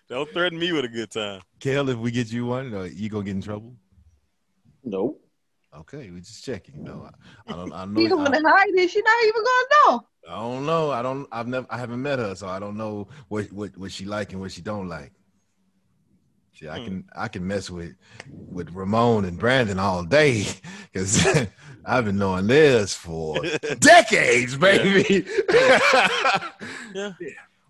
[0.08, 1.42] don't threaten me with a good time.
[1.60, 3.74] Kel, if we get you one, uh, you gonna get in trouble?
[4.82, 5.20] Nope.
[5.76, 6.82] Okay, we're just checking.
[6.82, 7.10] No,
[7.46, 7.72] I, I don't.
[7.74, 8.00] I know.
[8.00, 8.88] You don't want I, to hide it.
[8.90, 10.06] She's not even gonna know.
[10.30, 10.90] I don't know.
[10.92, 11.28] I don't.
[11.30, 11.66] I've never.
[11.68, 14.52] I haven't met her, so I don't know what what what she like and what
[14.52, 15.12] she don't like.
[16.56, 16.84] See, I Hmm.
[16.84, 17.94] can I can mess with
[18.50, 20.46] with Ramon and Brandon all day
[20.92, 21.26] because
[21.84, 23.42] I've been knowing this for
[23.78, 25.26] decades, baby.
[26.94, 27.12] Yeah.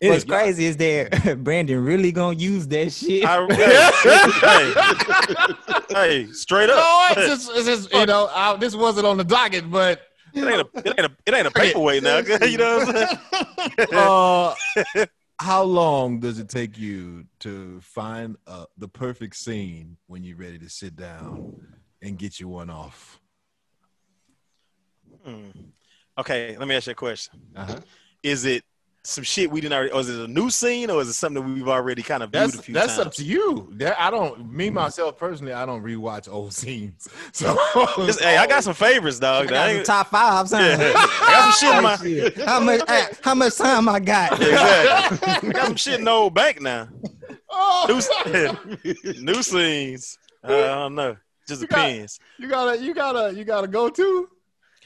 [0.03, 3.24] What's crazy is that Brandon really gonna use that shit.
[3.24, 3.47] I,
[5.89, 6.76] hey, hey, straight up.
[6.76, 10.03] No, it's just, it's just you know, I, this wasn't on the docket, but
[10.34, 12.18] It ain't a, it ain't a, it ain't a paperweight now.
[12.18, 13.18] You know what I'm saying?
[13.95, 15.07] uh,
[15.39, 20.59] how long does it take you to find uh, the perfect scene when you're ready
[20.59, 21.55] to sit down
[22.03, 23.20] and get you one off?
[25.24, 25.51] Hmm.
[26.18, 27.41] Okay, let me ask you a question.
[27.55, 27.80] Uh-huh.
[28.22, 28.64] Is it
[29.07, 31.42] some shit we didn't already, or is it a new scene, or is it something
[31.42, 33.07] that we've already kind of viewed That's a few that's times?
[33.07, 33.68] up to you.
[33.72, 34.50] That I don't.
[34.52, 37.09] Me myself personally, I don't rewatch old scenes.
[37.32, 37.57] So
[38.07, 39.48] Just- hey, I got some favorites, I dog.
[39.48, 40.48] got I some top five.
[40.50, 40.76] Yeah.
[40.96, 41.82] I got some shit in
[42.38, 42.80] my how much?
[43.22, 44.32] how much time I got?
[44.40, 45.50] exactly.
[45.50, 46.88] I got some shit in the old bank now.
[47.50, 47.86] Oh,
[48.84, 50.18] New, new scenes.
[50.44, 51.16] Uh, I don't know.
[51.48, 52.18] Just You got- depends.
[52.38, 54.28] you gotta, you gotta, you gotta go to.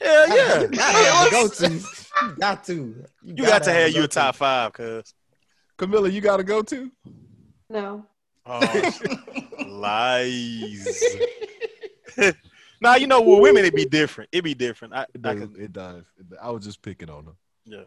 [0.01, 0.65] Hell yeah.
[0.67, 1.71] Gotta go to.
[1.73, 3.05] You got to.
[3.23, 4.07] You got to have you a go-to.
[4.07, 5.13] top five, cuz.
[5.77, 6.91] Camilla, you gotta go to.
[7.69, 8.05] No.
[8.45, 8.91] Oh,
[9.67, 11.03] lies.
[12.81, 14.29] now you know with women it be different.
[14.31, 14.93] It be different.
[14.93, 15.39] I, It I does.
[15.49, 16.03] could, It does.
[16.41, 17.37] I was just picking on them.
[17.65, 17.83] yeah.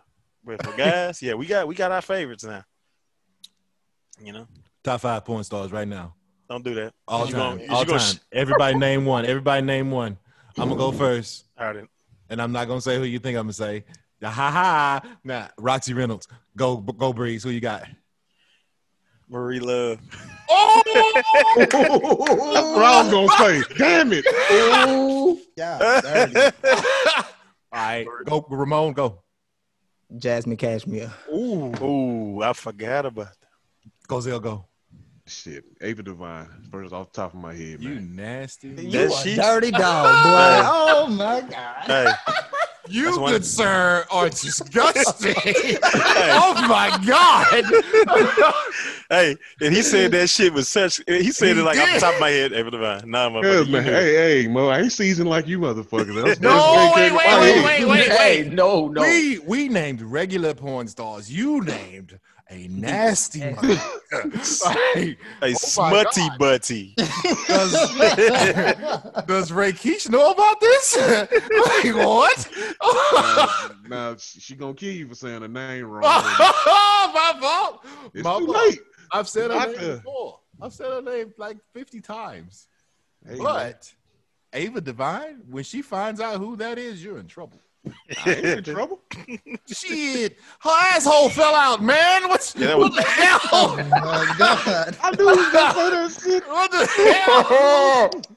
[0.47, 2.65] But for guys, yeah, we got we got our favorites now.
[4.23, 4.47] You know,
[4.83, 6.15] Top five porn stars right now.
[6.49, 6.93] don't do that.
[7.09, 7.33] All time.
[7.33, 8.15] gonna- you all gonna time.
[8.15, 9.25] sh- Everybody name one.
[9.27, 10.19] Everybody name one.
[10.59, 11.85] I'm gonna go first, All right.
[12.31, 13.85] And I'm not gonna say who you think I'm gonna say.
[14.23, 15.03] Ha ha.
[15.23, 16.29] Nah, Roxy Reynolds.
[16.57, 17.43] Go go Breeze.
[17.43, 17.85] Who you got?
[19.29, 19.99] Marie Luv.
[20.49, 23.75] That's what I was gonna say.
[23.77, 24.25] Damn it.
[24.53, 26.51] Ooh, yeah.
[27.73, 29.23] All right, go Ramon, go.
[30.15, 31.11] Jazmine Cashmere.
[31.33, 33.49] Ooh, Ooh, I forgot about that.
[34.07, 34.67] go Zell, go.
[35.27, 35.65] Shit.
[35.81, 36.47] Ava Devine.
[36.71, 38.69] First off the top of my head, You nasty.
[38.69, 40.69] You That a shit- dirty dog, boy.
[40.71, 41.85] Oh my god.
[41.87, 42.11] Hey,
[42.91, 45.35] You, That's good sir, are disgusting.
[45.85, 47.65] oh my god.
[49.09, 51.01] hey, and he said that shit was such.
[51.07, 52.53] He said He it like off the top of my head.
[52.53, 53.11] Ava Devine.
[53.11, 56.15] Nah, my Cause, man, hey, hey, Mo, I ain't seasoned like you motherfuckers.
[56.15, 58.53] That's- No, that's- wait, that's- wait, my wait, wait, wait, Hey, wait.
[58.53, 59.01] no, no.
[59.01, 61.33] We we named regular porn stars.
[61.33, 62.19] You named
[62.51, 64.01] a nasty motherfucker.
[64.95, 66.39] Hey, Hey, Oh smutty God.
[66.39, 66.95] butty.
[67.49, 67.73] does,
[69.27, 70.97] does Ray Keesh know about this?
[70.99, 72.49] like what?
[73.13, 76.03] Now, now she she gonna kill you for saying the name wrong.
[76.03, 77.85] my fault.
[78.13, 78.57] it's My too fault.
[78.69, 78.79] late.
[79.13, 80.39] I've said her name the- before.
[80.63, 82.69] I've said her name like 50 times.
[83.27, 83.93] Hey, But
[84.53, 87.59] Ava Devine, when she finds out who that is, you're in trouble.
[88.25, 89.01] I ain't in trouble.
[89.67, 92.29] Shit, her asshole fell out, man.
[92.29, 93.41] What's Yeah, that what the hell?
[93.53, 94.97] Oh my god.
[95.03, 96.49] I knew he was gonna say that shit.
[96.49, 98.23] What the hell?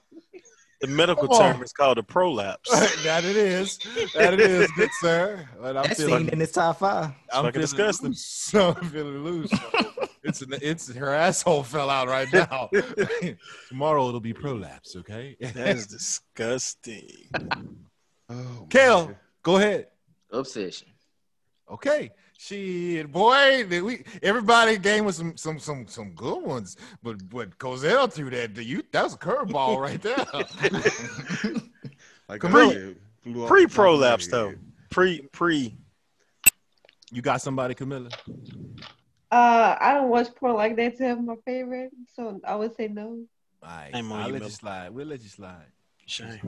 [0.80, 1.54] The medical Come on.
[1.56, 2.70] term is called a prolapse.
[3.04, 3.80] that it is.
[4.14, 5.50] That it is, good sir.
[5.60, 7.06] But I'm That's feeling, seen in his top five.
[7.34, 8.10] I'm fucking feeling disgusting.
[8.10, 8.22] loose.
[8.24, 9.52] So I'm feeling loose.
[10.24, 12.70] it's an, it's her asshole fell out right now.
[13.70, 14.96] Tomorrow it'll be prolapse.
[14.98, 15.36] Okay.
[15.42, 17.10] That is disgusting.
[18.30, 19.16] Oh, Kale, man.
[19.48, 19.88] Go ahead.
[20.32, 20.90] Obsession.
[21.72, 22.12] Okay.
[22.38, 27.58] Shit, boy, did we everybody gave us some some some some good ones, but but
[27.58, 28.56] Cozell threw that.
[28.58, 30.24] You that was a curveball right there.
[32.30, 32.72] Like Come I on.
[32.72, 34.54] said, flew off Pre the top prolapse though.
[34.92, 35.76] Pre pre.
[37.12, 38.10] you got somebody, Camilla?
[39.32, 42.88] Uh, I don't watch porn like that to have my favorite, so I would say
[42.90, 43.24] no.
[43.64, 44.90] All right, Shame on I'll you, let you slide.
[44.92, 45.72] We'll let you slide.
[46.08, 46.40] Shame.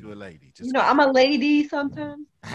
[0.00, 0.52] You're a lady.
[0.56, 2.26] Just You know, I'm a lady sometimes.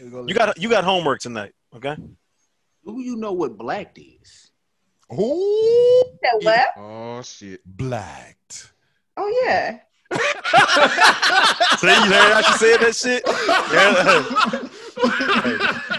[0.00, 1.52] you You got you got homework tonight.
[1.76, 1.94] Okay.
[1.94, 4.50] Do you know what blacked is?
[5.12, 6.68] Ooh, That what?
[6.78, 7.60] Oh shit.
[7.66, 8.72] blacked.
[9.18, 9.80] Oh yeah.
[11.78, 13.22] See, you heard how she said that shit?
[15.02, 15.98] Yeah.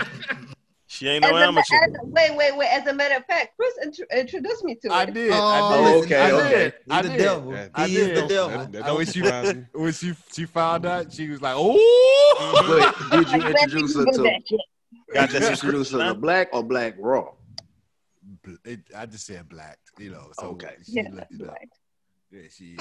[1.04, 1.76] She ain't As no a, ma- amateur.
[1.84, 2.68] as, wait, wait, wait.
[2.70, 4.92] As a matter of fact, Chris int- introduced me to it.
[4.94, 5.32] I did.
[5.34, 6.04] Oh, I did.
[6.06, 6.50] okay, I okay.
[6.50, 6.74] did.
[6.74, 7.18] He's I the did.
[7.18, 7.52] devil.
[7.52, 8.16] That- I he is did.
[8.24, 8.58] the devil.
[8.58, 9.66] That, that I don't wish me.
[9.82, 12.64] When she she found out, she was like, "Oh,
[13.10, 14.40] But did you introduce her to?
[15.14, 17.32] Got did that you introduce her to black or black raw?
[18.64, 20.30] it, I just said blacked, you know.
[20.40, 20.76] So Okay.
[20.86, 21.58] she Yeah, looked it up.
[22.32, 22.80] Yeah, she is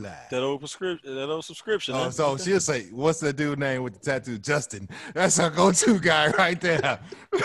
[0.00, 0.30] black.
[0.30, 1.14] That old prescription.
[1.14, 1.94] That old subscription.
[1.94, 2.10] Oh, huh?
[2.10, 4.88] so she'll say, "What's that dude name with the tattoo?" Justin.
[5.14, 7.00] That's her go-to guy right there.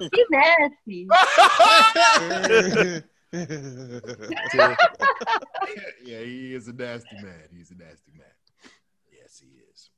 [0.00, 1.08] He's nasty.
[6.04, 7.48] yeah, he is a nasty man.
[7.56, 8.26] He's a nasty man.
[9.12, 9.90] Yes, he is.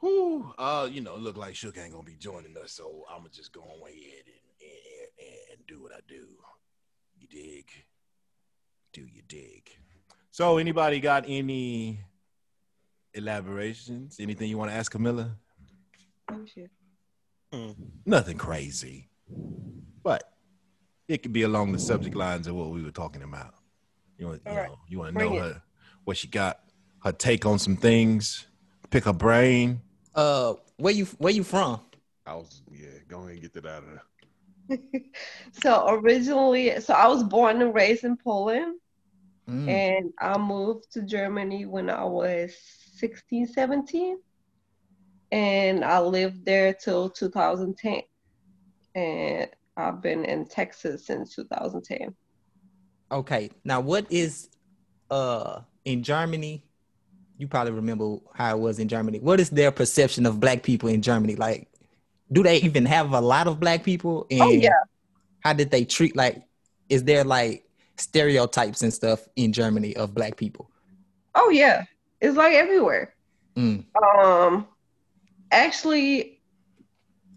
[0.00, 0.52] Whew.
[0.58, 3.52] Uh, you know, look like Shook ain't gonna be joining us, so I'm gonna just
[3.52, 4.68] go on ahead and,
[5.18, 6.26] and, and do what I do.
[7.18, 7.66] You dig?
[8.92, 9.70] Do you dig?
[10.30, 12.00] So, anybody got any
[13.14, 14.18] elaborations?
[14.20, 15.36] Anything you want to ask Camilla?
[16.30, 16.70] Oh shit.
[17.52, 17.70] Hmm.
[18.04, 19.08] Nothing crazy,
[20.02, 20.22] but
[21.08, 23.54] it could be along the subject lines of what we were talking about.
[24.18, 24.68] You want, you All right.
[24.68, 25.40] know, you want to know it.
[25.40, 25.62] her
[26.04, 26.60] what she got,
[27.04, 28.46] her take on some things,
[28.90, 29.80] pick her brain.
[30.14, 31.80] Uh, where you where you from?
[32.26, 34.02] I was yeah, go ahead and get that out of there.
[35.52, 38.74] So originally, so I was born and raised in Poland,
[39.48, 39.66] Mm.
[39.66, 42.54] and I moved to Germany when I was
[42.96, 44.18] 16, 17.
[45.32, 48.02] And I lived there till 2010.
[48.94, 52.14] And I've been in Texas since 2010.
[53.10, 54.50] Okay, now what is
[55.10, 56.62] uh in Germany?
[57.38, 59.18] You probably remember how it was in Germany.
[59.20, 61.36] What is their perception of black people in Germany?
[61.36, 61.68] Like,
[62.30, 64.26] do they even have a lot of black people?
[64.30, 64.70] And Oh, yeah.
[65.40, 66.42] how did they treat like?
[66.88, 67.64] Is there like
[67.96, 70.70] stereotypes and stuff in Germany of black people?
[71.34, 71.84] Oh yeah,
[72.20, 73.14] it's like everywhere.
[73.56, 73.84] Mm.
[74.02, 74.66] Um,
[75.50, 76.40] actually,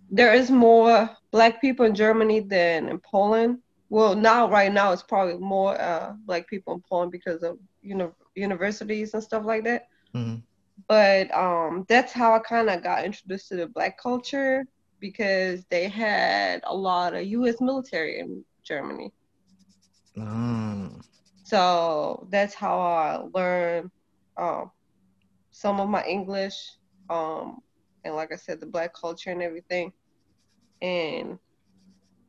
[0.10, 3.60] there is more black people in Germany than in Poland.
[3.89, 7.96] Well, now right now it's probably more uh, black people in Poland because of you
[7.96, 9.88] know universities and stuff like that.
[10.16, 10.42] Mhm.
[10.88, 14.66] But um, that's how I kind of got introduced to the black culture
[15.02, 17.60] because they had a lot of U.S.
[17.62, 19.12] military in Germany.
[20.18, 21.02] Mm.
[21.43, 23.91] So that's how I learned
[24.38, 24.72] um,
[25.52, 26.56] some of my English,
[27.10, 27.60] um,
[28.06, 29.93] and like I said, the black culture and everything.
[30.82, 31.39] And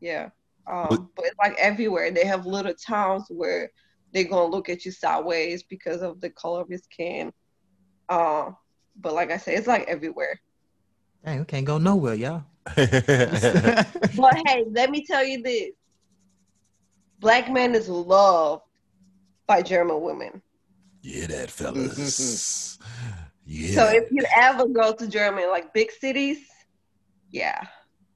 [0.01, 0.31] Yeah.
[0.71, 2.11] Um, but it's like everywhere.
[2.13, 3.71] They have little towns where
[4.13, 7.33] they're gonna look at you sideways because of the color of your skin.
[8.09, 8.57] Um,
[9.01, 10.41] but like I said, it's like everywhere.
[11.25, 12.45] Dang, we can't go nowhere, y'all.
[12.77, 15.71] But hey, let me tell you this:
[17.21, 18.63] black man is loved
[19.47, 20.43] by German women.
[21.03, 22.79] yeah, that fellas.
[23.45, 23.75] Yeah.
[23.75, 26.39] So if you ever go to Germany, like big cities,
[27.33, 27.61] yeah,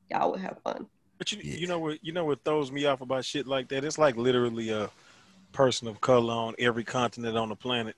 [0.09, 0.87] y'all would have fun.
[1.19, 1.57] But you, Yeah.
[1.59, 3.85] you know what you know what throws me off about shit like that?
[3.85, 4.89] It's like literally a
[5.51, 7.97] person of color on every continent on the planet.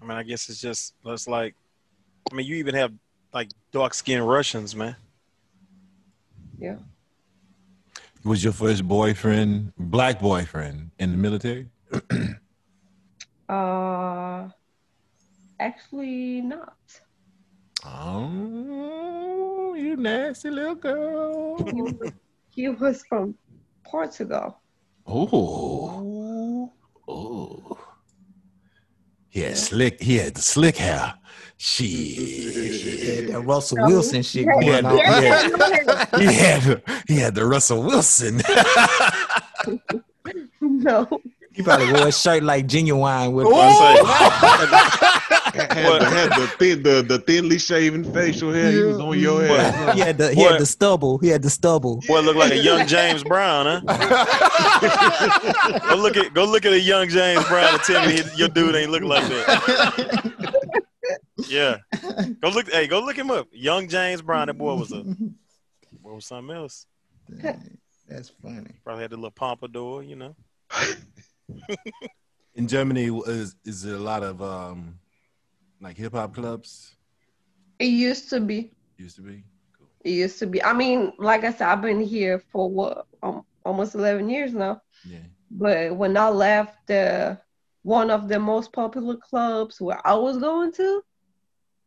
[0.00, 1.54] I mean, I guess it's just it's like
[2.30, 2.94] I mean, you even have
[3.34, 4.96] like dark skinned Russians, man.
[6.62, 6.76] Yeah.
[8.24, 11.68] was your first boyfriend, black boyfriend, in the military?
[13.48, 14.48] Uh,
[15.60, 16.78] actually not.
[17.84, 21.58] Oh, you nasty little girl.
[21.58, 22.12] He was,
[22.48, 23.34] he was from
[23.84, 24.58] Portugal.
[25.06, 26.72] Oh,
[27.06, 27.78] oh.
[29.28, 30.00] He had slick.
[30.00, 31.14] He had slick hair.
[31.62, 33.28] Yeah, Shit.
[33.30, 34.98] that Russell No, Wilson shit He going had, on.
[34.98, 35.48] yeah.
[35.48, 38.40] the, he, had, he had the Russell Wilson.
[40.60, 41.08] No.
[41.52, 45.08] He probably wore a shirt like genuine with I
[45.52, 45.68] Had,
[46.00, 48.72] the, had the thin, the, the thinly shaven facial hair.
[48.72, 49.56] He was on your Boy.
[49.58, 49.94] ass.
[49.94, 50.48] he had the he Boy.
[50.52, 51.18] had the stubble.
[51.18, 52.00] He had the stubble.
[52.08, 53.80] Boy, look like a young James Brown, huh?
[55.90, 58.74] go look at go look at a young James Brown and tell me your dude
[58.74, 60.61] ain't look like that.
[61.48, 61.78] Yeah,
[62.40, 62.70] go look.
[62.70, 63.48] Hey, go look him up.
[63.52, 64.48] Young James Brown.
[64.48, 65.02] That boy was a
[66.02, 66.86] boy was something else.
[67.40, 67.78] Dang,
[68.08, 68.72] That's funny.
[68.84, 70.36] Probably had the little pompadour, you know.
[72.54, 74.98] in Germany, is is there a lot of um,
[75.80, 76.96] like hip hop clubs?
[77.78, 78.72] It used to be.
[78.96, 79.42] Used to be.
[79.76, 79.88] Cool.
[80.04, 80.62] It used to be.
[80.62, 84.82] I mean, like I said, I've been here for what, um, almost 11 years now.
[85.04, 85.18] Yeah.
[85.50, 87.36] But when I left uh,
[87.82, 91.02] one of the most popular clubs where I was going to,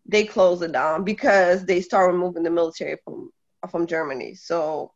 [0.05, 3.31] they closed it down because they started removing the military from
[3.69, 4.35] from Germany.
[4.35, 4.91] So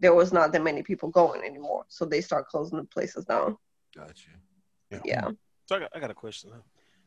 [0.00, 1.84] there was not that many people going anymore.
[1.88, 3.56] So they start closing the places down.
[3.94, 4.30] Gotcha.
[5.04, 5.30] Yeah.
[5.66, 6.50] So I got, I got a question.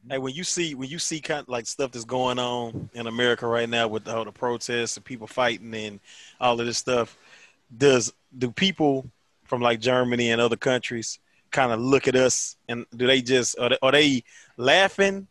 [0.10, 3.08] Hey, when you see when you see kind of like stuff that's going on in
[3.08, 6.00] America right now with all the protests and people fighting and
[6.40, 7.18] all of this stuff,
[7.76, 9.10] does do people
[9.44, 11.20] from like Germany and other countries
[11.52, 14.24] kind of look at us and do they just are they, are they
[14.56, 15.28] laughing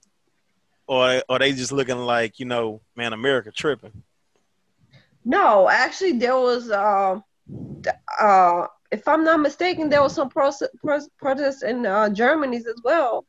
[0.89, 4.03] or are they just looking like you know man America tripping?
[5.25, 7.21] No, actually, there was, uh,
[8.21, 10.51] uh, if I'm not mistaken, there was some pro-
[10.83, 13.27] pro- protests in uh, Germany as well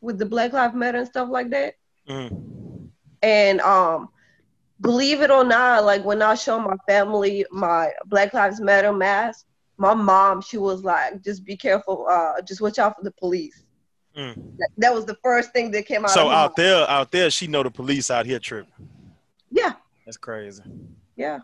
[0.00, 1.74] with the Black Lives Matter and stuff like that.
[2.08, 2.90] Mhm.
[3.22, 4.08] And um,
[4.80, 9.44] believe it or not, like when I showed my family my Black Lives Matter mask,
[9.76, 12.06] my mom, she was like, "Just be careful.
[12.08, 13.64] Uh, just watch out for the police."
[14.16, 14.56] Mm.
[14.58, 16.10] That, that was the first thing that came out.
[16.10, 16.56] So of out mouth.
[16.56, 18.72] there, out there, she know the police out here tripping.
[19.50, 20.62] yeah, That's crazy.
[21.16, 21.40] yeah.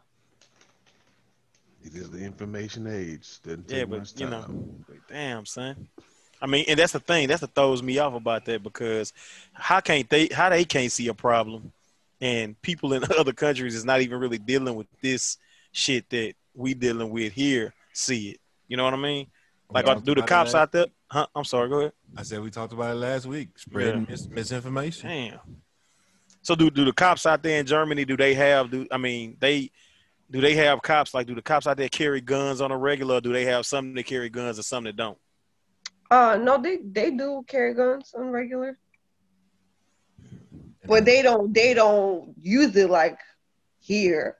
[1.84, 3.40] It is the information age.
[3.42, 4.44] Doesn't Yeah, but much you know,
[4.88, 5.86] but damn son.
[6.42, 7.28] I mean, and that's the thing.
[7.28, 9.12] That's what throws me off about that because
[9.52, 10.26] how can't they?
[10.26, 11.72] How they can't see a problem,
[12.20, 15.38] and people in other countries is not even really dealing with this
[15.70, 17.72] shit that we dealing with here.
[17.92, 18.40] See it.
[18.66, 19.28] You know what I mean?
[19.70, 20.58] Like, We are, talked do the cops that.
[20.58, 20.86] out there?
[21.08, 21.26] Huh?
[21.36, 21.68] I'm sorry.
[21.68, 21.92] Go ahead.
[22.14, 23.58] I said we talked about it last week.
[23.58, 24.10] Spreading Yeah.
[24.10, 25.08] mis- misinformation.
[25.08, 25.40] Damn.
[26.42, 28.04] So do do the cops out there in Germany?
[28.04, 28.70] Do they have?
[28.70, 29.70] Do I mean they?
[30.30, 31.14] Do they have cops?
[31.14, 33.16] Like, do the cops out there carry guns on a regular?
[33.16, 35.18] Or do they have some that carry guns and some that don't?
[36.10, 38.78] Uh, no, they they do carry guns on regular,
[40.84, 43.18] but they don't they don't use it like
[43.80, 44.36] here.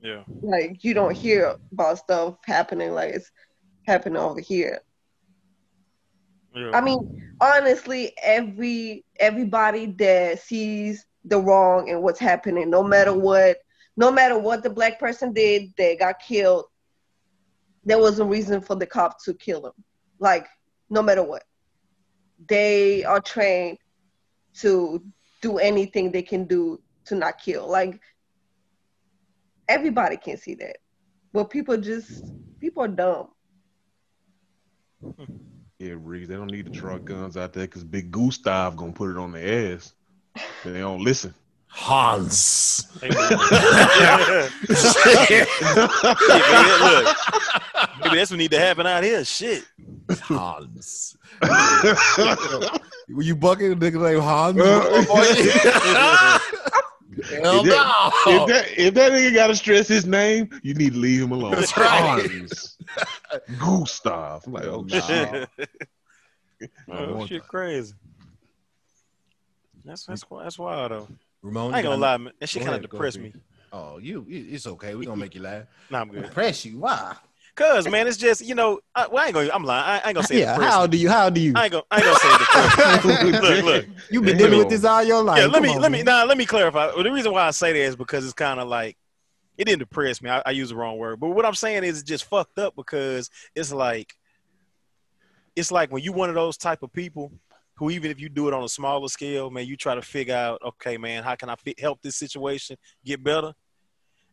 [0.00, 0.22] Yeah.
[0.40, 3.30] Like you don't hear about stuff happening like it's
[3.86, 4.80] happening over here.
[6.54, 6.70] Yeah.
[6.74, 13.22] I mean, honestly, every everybody that sees the wrong and what's happening, no matter mm-hmm.
[13.22, 13.58] what,
[13.96, 16.64] no matter what the black person did, they got killed.
[17.84, 19.72] There was a reason for the cop to kill him.
[20.18, 20.46] Like,
[20.88, 21.44] no matter what,
[22.48, 23.78] they are trained
[24.58, 25.02] to
[25.40, 27.68] do anything they can do to not kill.
[27.68, 28.00] Like,
[29.68, 30.76] everybody can see that,
[31.32, 32.24] but people just
[32.60, 33.28] people are dumb.
[35.02, 35.51] Hmm.
[35.82, 39.10] Yeah, Riggs, they don't need the truck guns out there because Big Gustav gonna put
[39.10, 39.92] it on their ass.
[40.62, 41.34] And They don't listen.
[41.66, 42.86] Hans.
[43.00, 44.48] Hey, yeah.
[45.60, 47.16] man, look,
[48.00, 49.24] maybe that's what need to happen out here.
[49.24, 49.64] Shit.
[50.20, 51.16] Hans.
[53.08, 54.58] Were you bucking a nigga named Hans?
[54.64, 56.38] Oh,
[57.28, 58.32] Hell If that- no.
[58.42, 61.52] If that if that nigga gotta stress his name, you need to leave him alone.
[61.52, 62.26] That's right.
[62.30, 62.76] Hans.
[63.58, 64.42] Gustav.
[64.46, 65.00] I'm like, oh Nah.
[66.60, 66.70] shit.
[66.90, 67.94] Oh shit, crazy.
[69.84, 71.08] That's that's that's wild though.
[71.42, 72.32] Ramon, I ain't you gonna lie, man.
[72.38, 73.32] That shit kind of depressed me.
[73.72, 74.94] Oh, you, you- it's okay.
[74.94, 75.64] We gonna make you laugh.
[75.90, 76.30] Nah, I'm good.
[76.30, 76.78] Press you?
[76.78, 77.16] Why?
[77.54, 79.50] Cause man, it's just you know, I, well, I ain't gonna.
[79.52, 79.84] I'm lying.
[79.84, 80.58] I, I ain't gonna say Yeah.
[80.58, 81.10] How do you?
[81.10, 81.52] How do you?
[81.54, 81.84] I ain't gonna.
[81.90, 83.86] I ain't gonna say it look, look.
[84.10, 85.38] You've been dealing with this all your life.
[85.38, 86.06] yeah, let Come me on, let me man.
[86.06, 86.86] nah, let me clarify.
[86.86, 88.96] Well, the reason why I say that is because it's kind of like
[89.58, 90.30] it didn't depress me.
[90.30, 92.74] I, I use the wrong word, but what I'm saying is it's just fucked up
[92.74, 94.14] because it's like
[95.54, 97.32] it's like when you one of those type of people
[97.76, 100.34] who even if you do it on a smaller scale, man, you try to figure
[100.34, 103.52] out, okay, man, how can I fit, help this situation get better,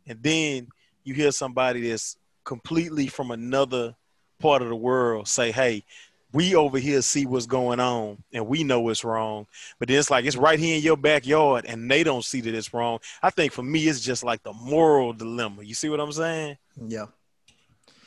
[0.08, 0.68] and then
[1.04, 3.96] you hear somebody that's completely from another
[4.40, 5.84] part of the world say, hey.
[6.32, 9.48] We over here see what's going on and we know it's wrong.
[9.80, 12.54] But then it's like it's right here in your backyard and they don't see that
[12.54, 13.00] it's wrong.
[13.24, 15.64] I think for me, it's just like the moral dilemma.
[15.64, 16.56] You see what I'm saying?
[16.88, 17.08] Yeah.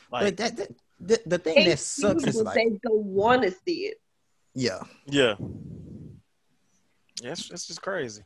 [0.09, 0.69] Like, but that, that
[1.01, 3.99] the, the thing They that sucks is people, like, they don't want to see it.
[4.55, 5.35] yeah, yeah.
[7.21, 8.23] Yeah, it's, it's just crazy.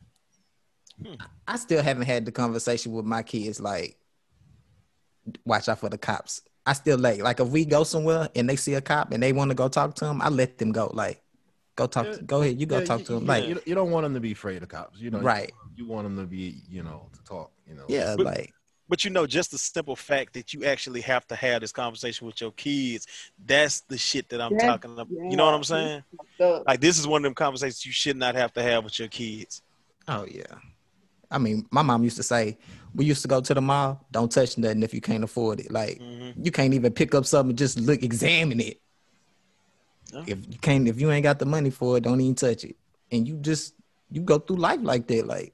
[1.03, 1.15] Hmm.
[1.47, 3.97] I still haven't had the conversation with my kids like,
[5.45, 6.41] watch out for the cops.
[6.65, 9.31] I still like, like if we go somewhere and they see a cop and they
[9.33, 10.91] want to go talk to him, I let them go.
[10.93, 11.21] Like,
[11.77, 12.05] go talk.
[12.07, 12.11] Yeah.
[12.17, 13.21] To, go ahead, you go Yeah, talk to him.
[13.21, 14.99] you- Like, you, you don't want them to be afraid of cops.
[14.99, 15.51] You know, right?
[15.75, 17.51] You want them to be, you know, to talk.
[17.67, 17.85] You know.
[17.87, 18.53] Yeah, But- like
[18.89, 22.25] But you know, just the simple fact that you actually have to have this conversation
[22.27, 23.05] with your kids,
[23.45, 25.09] that's the shit that I'm That's- talking about.
[25.09, 26.03] You know what I'm saying?
[26.39, 29.07] Like this is one of them conversations you should not have to have with your
[29.09, 29.61] kids.
[30.09, 30.43] Oh yeah.
[31.29, 32.57] I mean, my mom used to say,
[32.95, 35.71] we used to go to the mall, don't touch nothing if you can't afford it.
[35.71, 36.45] Like Mhm.
[36.45, 38.79] you can't even pick up something, just look, examine it.
[40.13, 40.23] Yeah.
[40.27, 42.75] If you can't, if you ain't got the money for it, don't even touch it.
[43.11, 43.73] And you just
[44.09, 45.27] you go through life like that.
[45.27, 45.53] Like,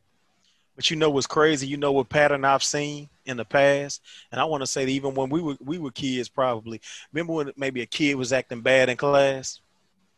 [0.76, 1.66] But you know what's crazy?
[1.68, 4.02] You know what pattern I've seen in the past,
[4.32, 7.34] and I want to say that even when we were we were kids, probably remember
[7.34, 9.60] when maybe a kid was acting bad in class.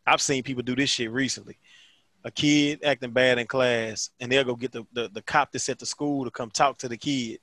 [0.08, 1.58] I've seen people do this shit recently.
[2.26, 5.69] A kid acting bad in class, and they'll go get the, the, the cop that's
[5.69, 7.39] at the school to come talk to the kid.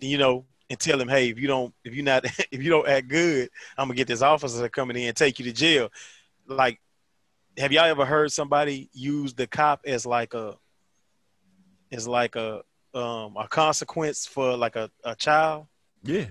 [0.00, 2.88] You know, and tell him, hey, if you don't if you not if you don't
[2.88, 5.90] act good, I'm gonna get this officer coming in and take you to jail.
[6.46, 6.80] Like,
[7.56, 10.56] have y'all ever heard somebody use the cop as like a
[11.92, 12.62] as like a
[12.94, 15.66] um a consequence for like a, a child?
[16.02, 16.26] Yeah.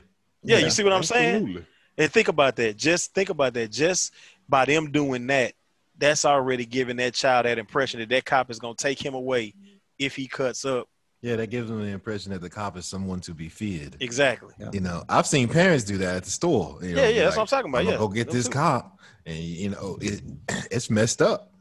[0.46, 1.36] Yeah, Yeah, you see what I'm saying?
[1.36, 1.66] Absolutely.
[1.98, 2.76] And think about that.
[2.76, 3.72] Just think about that.
[3.72, 4.14] Just
[4.50, 5.54] by them doing that,
[5.98, 9.54] that's already giving that child that impression that that cop is gonna take him away
[10.00, 10.88] if he cuts up.
[11.22, 13.96] Yeah, that gives them the impression that the cop is someone to be feared.
[14.02, 14.54] Exactly.
[14.74, 16.80] You know, I've seen parents do that at the store.
[16.82, 17.98] You know, Yeah, yeah, be that's what I'm talking about, "I'm yeah.
[17.98, 18.52] go get Them this too.
[18.52, 20.22] cop, and you know, it,
[20.72, 21.54] it's messed up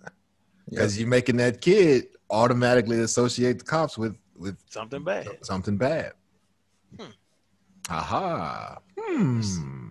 [0.68, 5.28] because you're making that kid automatically associate the cops with with Something bad.
[5.42, 6.12] something bad.
[6.98, 7.06] Hmm.
[7.88, 8.78] Aha.
[8.98, 9.81] Hmm.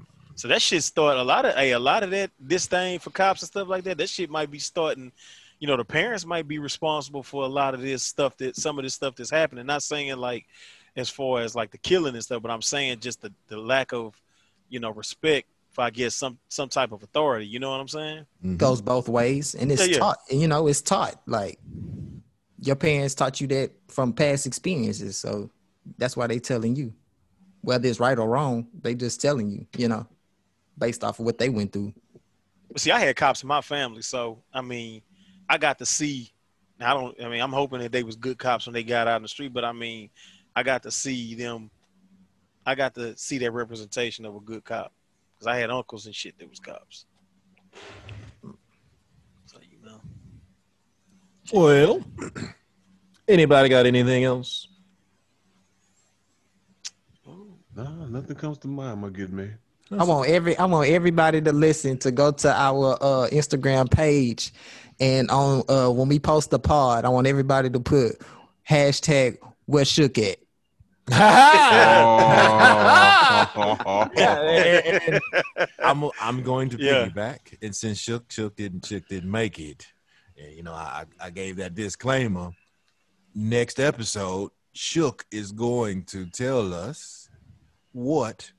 [0.41, 3.43] So that shit start a lot of hey, a lot of that disdain for cops
[3.43, 3.99] and stuff like that.
[3.99, 5.11] That shit might be starting.
[5.59, 8.80] You know, the parents might be responsible for a lot of this stuff that some
[8.80, 9.68] of this stuff that's happening.
[9.68, 10.47] Not saying like
[10.95, 13.93] as far as like the killing and stuff, but I'm saying just the, the lack
[13.93, 14.19] of,
[14.68, 17.45] you know, respect for I guess some some type of authority.
[17.45, 18.26] You know what I'm saying?
[18.43, 18.57] Mhm.
[18.57, 19.99] goes both ways, and it's Yeah, yeah.
[19.99, 20.18] taught.
[20.31, 21.22] You know, it's taught.
[21.27, 21.59] Like
[22.59, 25.51] your parents taught you that from past experiences, so
[25.99, 26.95] that's why they telling you,
[27.61, 28.69] whether it's right or wrong.
[28.81, 29.68] They just telling you.
[29.77, 30.07] You know,
[30.82, 31.94] based off of what they went through.
[32.76, 35.02] See, I had cops in my family, so I mean,
[35.48, 36.32] I got to see.
[36.80, 37.16] I don't.
[37.22, 39.28] I mean, I'm hoping that they was good cops when they got out in the
[39.28, 40.10] street, but I mean,
[40.56, 41.70] I got to see them.
[42.66, 44.91] I got to see that representation of a good cop
[45.34, 47.06] because I had uncles and shit that was cops.
[49.45, 50.02] So you know,
[51.53, 52.03] Well,
[53.28, 54.68] anybody got anything else?
[57.76, 59.58] Nah, nothing comes to mind, my good man.
[59.91, 64.53] I want every I want everybody to listen to go to our uh, Instagram page,
[64.99, 68.22] and on uh, when we post the pod, I want everybody to put
[68.69, 70.45] hashtag what shook it.
[71.11, 71.18] Oh.
[74.15, 75.19] Yeah,
[75.84, 77.07] I'm I'm going to Yeah.
[77.09, 79.88] piggyback, and since Shook Shook didn't Shook didn't make it,
[80.38, 82.51] and you know I I gave that disclaimer.
[83.35, 87.30] Next episode, Shook is going to tell us
[87.91, 88.51] what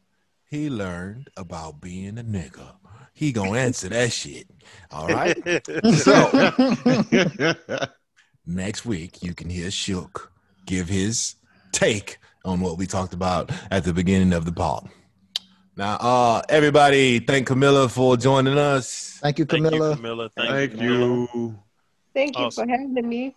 [0.52, 2.74] he learned about being a nigga.
[3.14, 4.46] He gonna answer that shit.
[4.90, 5.34] All right.
[5.96, 7.86] So
[8.46, 10.30] next week you can hear Shook
[10.66, 11.36] give his
[11.72, 14.90] take on what we talked about at the beginning of the pod.
[15.74, 19.18] Now, uh, everybody, thank Camilla for joining us.
[19.22, 19.90] Thank you, thank Camilla.
[19.90, 20.30] you, Camilla.
[20.36, 21.28] Thank, Thank you.
[21.32, 21.54] Camilla.
[22.12, 22.68] thank you Awesome.
[22.68, 23.34] for having me.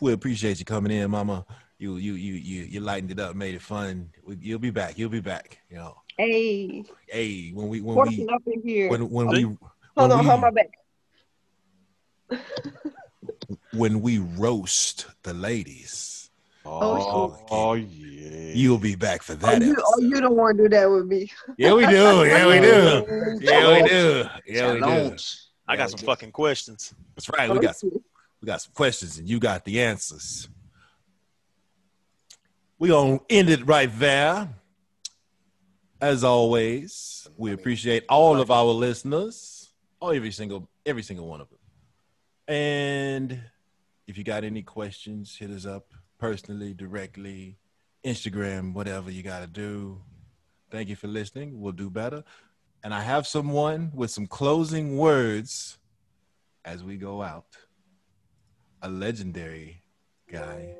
[0.00, 1.44] We appreciate you coming in, Mama.
[1.78, 4.10] You you you you you lightened it up, made it fun.
[4.40, 4.98] You'll be back.
[4.98, 5.58] You'll be back.
[5.70, 8.90] You know, Hey, hey, when we when forcing we up in here.
[8.90, 9.56] when when we Hold
[9.94, 10.70] when on, we- hold my back.
[13.72, 16.30] when we roast the ladies,
[16.64, 17.46] Oh, oh shit.
[17.50, 18.52] Oh, oh, yeah.
[18.54, 19.62] you'll be back for Oh, that.
[19.62, 21.30] you, oh, you don't want to do that with me.
[21.56, 22.24] Yeah, we do.
[22.26, 23.38] Yeah, we do.
[23.40, 24.24] Yeah, we do.
[24.46, 25.16] Yeah, we do.
[25.68, 26.92] I got some fucking questions.
[27.14, 27.48] That's right.
[27.50, 27.90] We got some,
[28.42, 30.48] we got some questions, and you got the answers.
[32.78, 34.48] We gonna end it right there.
[36.00, 41.48] As always, we appreciate all of our listeners, oh every single every single one of
[41.48, 41.58] them.
[42.46, 43.40] And
[44.06, 47.58] if you got any questions, hit us up personally, directly,
[48.04, 50.00] Instagram, whatever you got to do.
[50.70, 51.60] Thank you for listening.
[51.60, 52.24] We'll do better.
[52.84, 55.78] And I have someone with some closing words
[56.64, 57.56] as we go out.
[58.82, 59.82] A legendary
[60.30, 60.76] guy.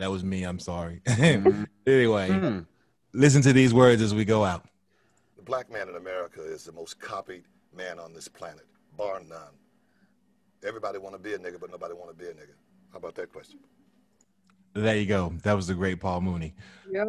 [0.00, 0.44] That was me.
[0.44, 1.02] I'm sorry.
[1.86, 2.58] anyway, Hmm.
[3.12, 4.64] listen to these words as we go out.
[5.36, 7.44] The black man in America is the most copied
[7.76, 8.66] man on this planet,
[8.96, 9.52] bar none.
[10.66, 12.54] Everybody want to be a nigga, but nobody want to be a nigga.
[12.92, 13.58] How about that question?
[14.72, 15.34] There you go.
[15.42, 16.54] That was the great Paul Mooney.
[16.90, 17.04] Yeah.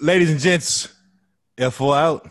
[0.00, 0.94] Ladies and gents,
[1.58, 2.30] F4 out.